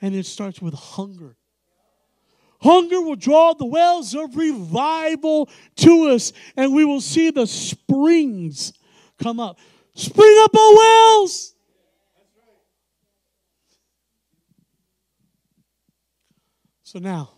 and 0.00 0.14
it 0.14 0.26
starts 0.26 0.60
with 0.60 0.74
hunger. 0.74 1.36
Hunger 2.60 3.00
will 3.00 3.16
draw 3.16 3.52
the 3.52 3.66
wells 3.66 4.14
of 4.14 4.36
revival 4.36 5.48
to 5.76 6.08
us, 6.08 6.32
and 6.56 6.74
we 6.74 6.84
will 6.84 7.02
see 7.02 7.30
the 7.30 7.46
springs 7.46 8.72
come 9.22 9.38
up. 9.38 9.58
Spring 9.94 10.38
up, 10.42 10.50
O 10.54 11.20
wells! 11.22 11.54
So 16.86 17.00
now, 17.00 17.30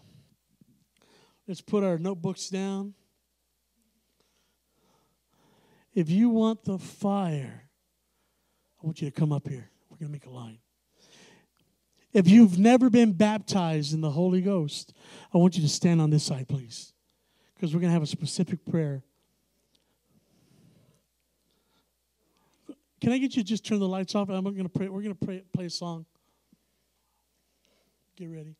let's 1.46 1.62
put 1.62 1.82
our 1.82 1.96
notebooks 1.96 2.50
down. 2.50 2.92
If 5.94 6.10
you 6.10 6.28
want 6.28 6.64
the 6.64 6.76
fire, 6.76 7.70
I 8.82 8.86
want 8.86 9.00
you 9.00 9.10
to 9.10 9.10
come 9.10 9.32
up 9.32 9.48
here. 9.48 9.70
We're 9.88 9.96
going 9.96 10.08
to 10.08 10.12
make 10.12 10.26
a 10.26 10.30
line. 10.30 10.58
If 12.12 12.28
you've 12.28 12.58
never 12.58 12.90
been 12.90 13.14
baptized 13.14 13.94
in 13.94 14.02
the 14.02 14.10
Holy 14.10 14.42
Ghost, 14.42 14.92
I 15.32 15.38
want 15.38 15.56
you 15.56 15.62
to 15.62 15.68
stand 15.70 16.02
on 16.02 16.10
this 16.10 16.24
side, 16.24 16.46
please, 16.46 16.92
because 17.54 17.72
we're 17.72 17.80
going 17.80 17.88
to 17.88 17.94
have 17.94 18.02
a 18.02 18.06
specific 18.06 18.66
prayer. 18.66 19.02
Can 23.00 23.12
I 23.12 23.18
get 23.18 23.34
you 23.34 23.42
to 23.42 23.48
just 23.48 23.64
turn 23.64 23.78
the 23.78 23.88
lights 23.88 24.14
off? 24.14 24.28
I'm 24.28 24.44
going 24.44 24.62
to 24.62 24.68
pray. 24.68 24.90
We're 24.90 25.00
going 25.00 25.16
to 25.16 25.26
pray, 25.26 25.42
play 25.54 25.64
a 25.64 25.70
song. 25.70 26.04
Get 28.14 28.28
ready. 28.28 28.56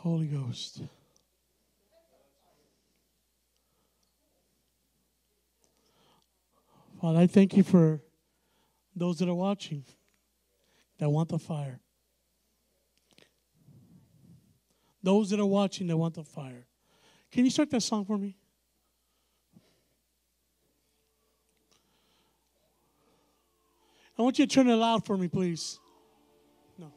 Holy 0.00 0.28
Ghost. 0.28 0.80
Father, 6.98 7.18
I 7.18 7.26
thank 7.26 7.54
you 7.54 7.62
for 7.62 8.00
those 8.96 9.18
that 9.18 9.28
are 9.28 9.34
watching 9.34 9.84
that 10.98 11.10
want 11.10 11.28
the 11.28 11.38
fire. 11.38 11.80
Those 15.02 15.28
that 15.30 15.40
are 15.40 15.44
watching 15.44 15.86
that 15.88 15.98
want 15.98 16.14
the 16.14 16.24
fire. 16.24 16.64
Can 17.30 17.44
you 17.44 17.50
start 17.50 17.68
that 17.68 17.82
song 17.82 18.06
for 18.06 18.16
me? 18.16 18.38
I 24.18 24.22
want 24.22 24.38
you 24.38 24.46
to 24.46 24.54
turn 24.54 24.70
it 24.70 24.76
loud 24.76 25.04
for 25.04 25.18
me, 25.18 25.28
please. 25.28 25.78
No. 26.78 26.90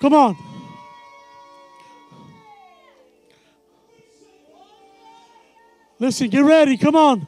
Come 0.00 0.14
on. 0.14 0.36
Listen, 5.98 6.28
get 6.28 6.44
ready. 6.44 6.76
Come 6.76 6.96
on. 6.96 7.26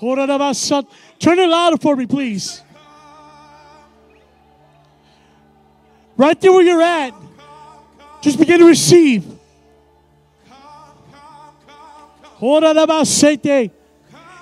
Turn 0.00 1.38
it 1.38 1.48
louder 1.48 1.76
for 1.76 1.96
me, 1.96 2.06
please. 2.06 2.62
Right 6.16 6.40
there 6.40 6.52
where 6.52 6.62
you're 6.62 6.82
at, 6.82 7.14
just 8.20 8.38
begin 8.38 8.58
to 8.60 8.66
receive. 8.66 9.24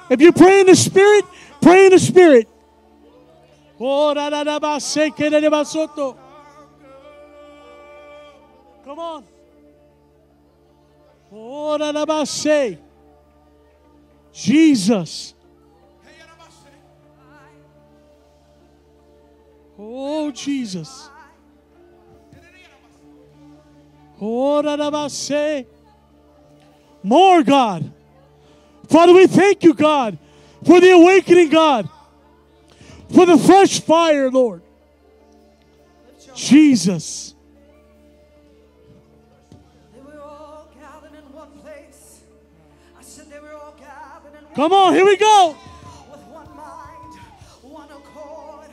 If 0.08 0.20
you 0.20 0.32
pray 0.32 0.60
in 0.60 0.66
the 0.66 0.76
Spirit, 0.76 1.24
pray 1.60 1.86
in 1.86 1.92
the 1.92 1.98
Spirit. 1.98 2.48
Come 8.84 8.98
on. 8.98 9.24
Jesus. 14.32 15.34
Oh, 19.78 20.30
Jesus. 20.30 21.10
More, 27.02 27.42
God. 27.42 27.92
Father, 28.88 29.12
we 29.12 29.26
thank 29.26 29.62
you, 29.62 29.74
God, 29.74 30.18
for 30.64 30.80
the 30.80 30.92
awakening, 30.92 31.50
God, 31.50 31.88
for 33.12 33.26
the 33.26 33.38
fresh 33.38 33.80
fire, 33.80 34.30
Lord. 34.30 34.62
Jesus. 36.34 37.36
Come 44.56 44.72
on, 44.72 44.94
here 44.94 45.04
we 45.04 45.18
go. 45.18 45.54
With 46.10 46.20
one 46.28 46.56
mind, 46.56 47.20
one 47.60 47.90
accord, 47.90 48.70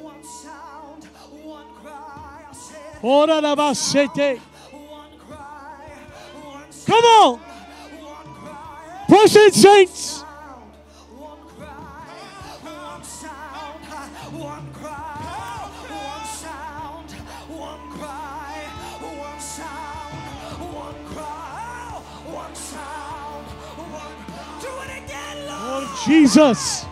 one 0.00 0.22
sound, 0.22 1.02
one 1.42 1.66
cry. 1.82 2.44
I 2.48 2.54
said, 2.54 3.00
Ora 3.02 3.40
la 3.40 3.56
basete. 3.56 4.38
One 4.70 5.18
cry, 5.26 5.90
one 6.40 6.64
Come 6.86 7.04
on. 7.04 7.38
One 7.40 8.34
cry, 8.36 9.04
Push 9.08 9.34
it, 9.34 9.54
saints. 9.54 10.23
Jesus. 26.04 26.84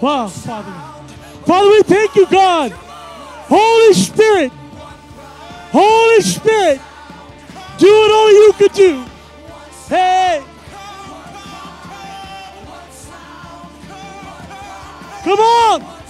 Wow, 0.00 0.28
Father. 0.28 0.72
Father, 1.46 1.70
we 1.70 1.82
thank 1.82 2.14
you, 2.16 2.26
God. 2.26 2.72
Holy 2.72 3.94
Spirit. 3.94 4.52
Holy 5.72 6.20
Spirit. 6.20 6.80
Do 7.78 7.86
what 7.86 8.10
only 8.10 8.32
you 8.32 8.52
could 8.56 8.72
do. 8.72 9.04
Hey. 9.88 10.42
Come 15.24 15.40
on. 15.40 16.03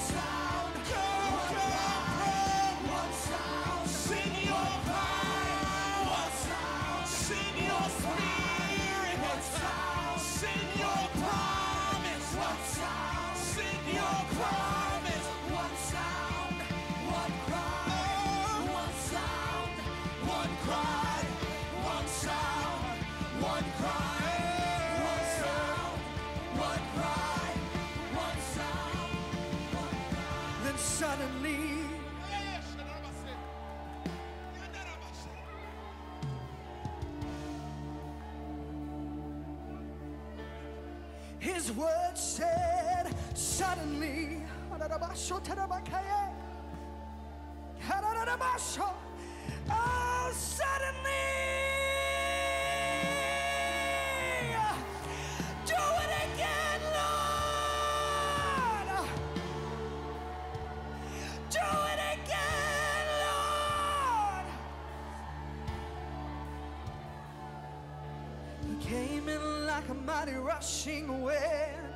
Like 69.84 69.96
a 69.96 70.00
mighty 70.00 70.32
rushing 70.32 71.22
wind. 71.22 71.94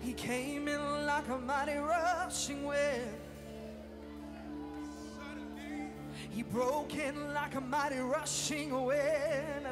He 0.00 0.12
came 0.14 0.66
in 0.66 1.06
like 1.06 1.28
a 1.28 1.38
mighty 1.38 1.76
rushing 1.76 2.64
wind. 2.64 3.08
He 6.30 6.42
broke 6.42 6.96
in 6.96 7.32
like 7.34 7.54
a 7.54 7.60
mighty 7.60 7.98
rushing 7.98 8.84
wind. 8.84 9.66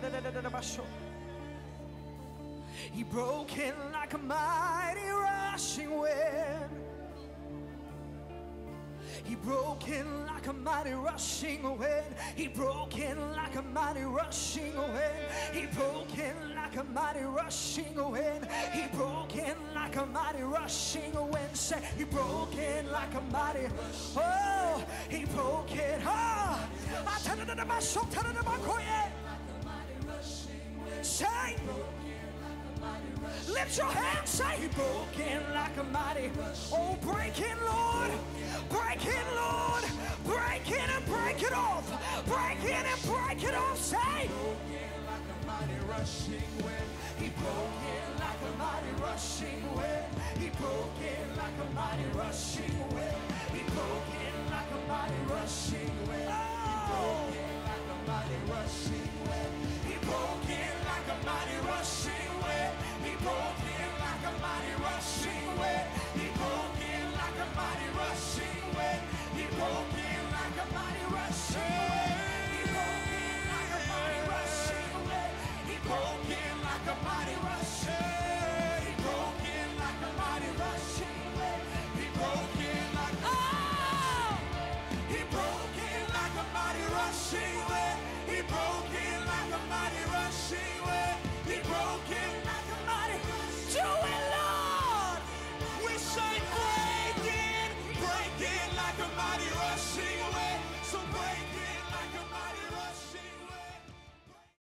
He 2.92 3.02
broke 3.02 3.58
in 3.58 3.74
like 3.92 4.14
a 4.14 4.18
mighty 4.18 5.08
rushing 5.08 5.98
wind. 5.98 6.37
He 9.28 9.34
broke 9.34 9.86
in 9.88 10.24
like 10.24 10.46
a 10.46 10.54
mighty 10.54 10.92
rushing 10.92 11.62
wind. 11.62 12.14
He 12.34 12.48
broke 12.48 12.98
in 12.98 13.18
like 13.32 13.56
a 13.56 13.62
mighty 13.62 14.04
rushing 14.04 14.74
wind. 14.74 15.26
He 15.52 15.66
broke 15.66 16.16
in 16.16 16.54
like 16.56 16.76
a 16.76 16.84
mighty 16.84 17.24
rushing 17.24 18.10
wind. 18.10 18.48
He 18.72 18.86
broke 18.96 19.36
in 19.36 19.54
like 19.74 19.96
a 19.96 20.06
mighty 20.06 20.42
rushing 20.42 21.12
wind. 21.12 21.54
Say, 21.54 21.78
he 21.98 22.04
broke 22.04 22.56
in 22.56 22.90
like 22.90 23.14
a 23.14 23.20
mighty. 23.30 23.66
Oh, 24.16 24.82
he 25.10 25.26
broke 25.26 25.72
in. 25.72 26.00
Oh, 26.00 26.06
ah. 26.06 26.68
I 27.06 27.18
tell 27.22 27.38
it 27.38 27.54
to 27.54 27.64
my 27.66 27.80
soul, 27.80 28.04
tell 28.04 28.24
it 28.24 28.34
to 28.34 28.42
my 28.42 28.56
quiet. 28.56 29.12
Say, 31.02 31.56
Lift 33.48 33.76
your 33.76 33.86
hands, 33.86 34.30
say 34.30 34.56
he 34.60 34.68
broke 34.68 35.18
in 35.18 35.42
like 35.54 35.76
a 35.76 35.84
mighty. 35.84 36.30
Oh, 36.72 36.96
break 37.02 37.38
in, 37.40 37.58
Lord. 37.64 38.10
Break 38.68 39.04
in, 39.06 39.26
Lord. 39.36 39.84
Break 40.24 40.70
in 40.70 40.90
and 40.90 41.04
break 41.06 41.42
it 41.42 41.52
off. 41.52 41.86
Break 42.26 42.64
in 42.64 42.84
and 42.86 43.02
break 43.02 43.42
it 43.44 43.54
off. 43.54 43.78
Say. 43.78 43.98
He 47.18 47.28
broke 47.30 47.82
in 47.88 48.08
like 48.20 48.40
a 48.44 48.56
mighty 48.56 48.92
rushing 49.02 49.62
wind. 49.76 50.08
He 50.38 50.48
broke 50.50 51.00
in 51.02 51.36
like 51.36 51.58
a 51.58 51.68
mighty 51.74 52.10
rushing 52.22 52.82
wind. 52.94 53.26
He 53.52 53.62
broke 53.72 54.10
in 54.22 54.46
like 54.46 54.70
a 54.70 54.80
mighty 54.88 55.20
rushing 55.34 55.96
wind. 56.08 56.36
He 56.72 56.72
broke 56.88 57.34
in 57.34 57.56
like 57.66 57.86
a 57.90 58.00
mighty 58.06 58.38
rushing 58.46 59.08
wind. 59.26 59.52
He 59.88 59.94
broke 60.06 60.48
in 60.48 60.74
like 60.86 61.08
a 61.10 61.18
mighty 61.26 61.58
rushing 61.66 62.30
wind. 62.42 62.87
He 63.08 63.14
broke 63.24 63.64
in 63.64 63.90
like 64.04 64.24
a 64.28 64.34
mighty 64.36 64.74
rushing 64.84 65.48
wind. 65.56 65.88
He 66.12 66.28
broke 66.36 66.76
in 66.76 67.06
like 67.16 67.38
a 67.40 67.48
mighty 67.56 67.88
rushing 67.96 68.64
wind. 68.76 69.00
He 69.32 69.44
broke 69.56 69.96
in 69.96 70.22
like 70.36 70.56
a 70.60 70.66
mighty 70.76 71.06
rushing 71.16 71.72
wind. 71.88 72.52
He 72.52 72.62
broke 72.68 73.08
in 73.16 73.40
like 73.48 73.72
a 73.72 73.82
mighty 73.88 74.20
rushing 74.28 74.92
wind. 75.08 75.32
He 75.72 75.76
broke 75.88 76.28
in 76.36 76.54
like 76.68 76.86
a 76.92 76.96
mighty 77.02 77.36
rushing. 77.48 78.17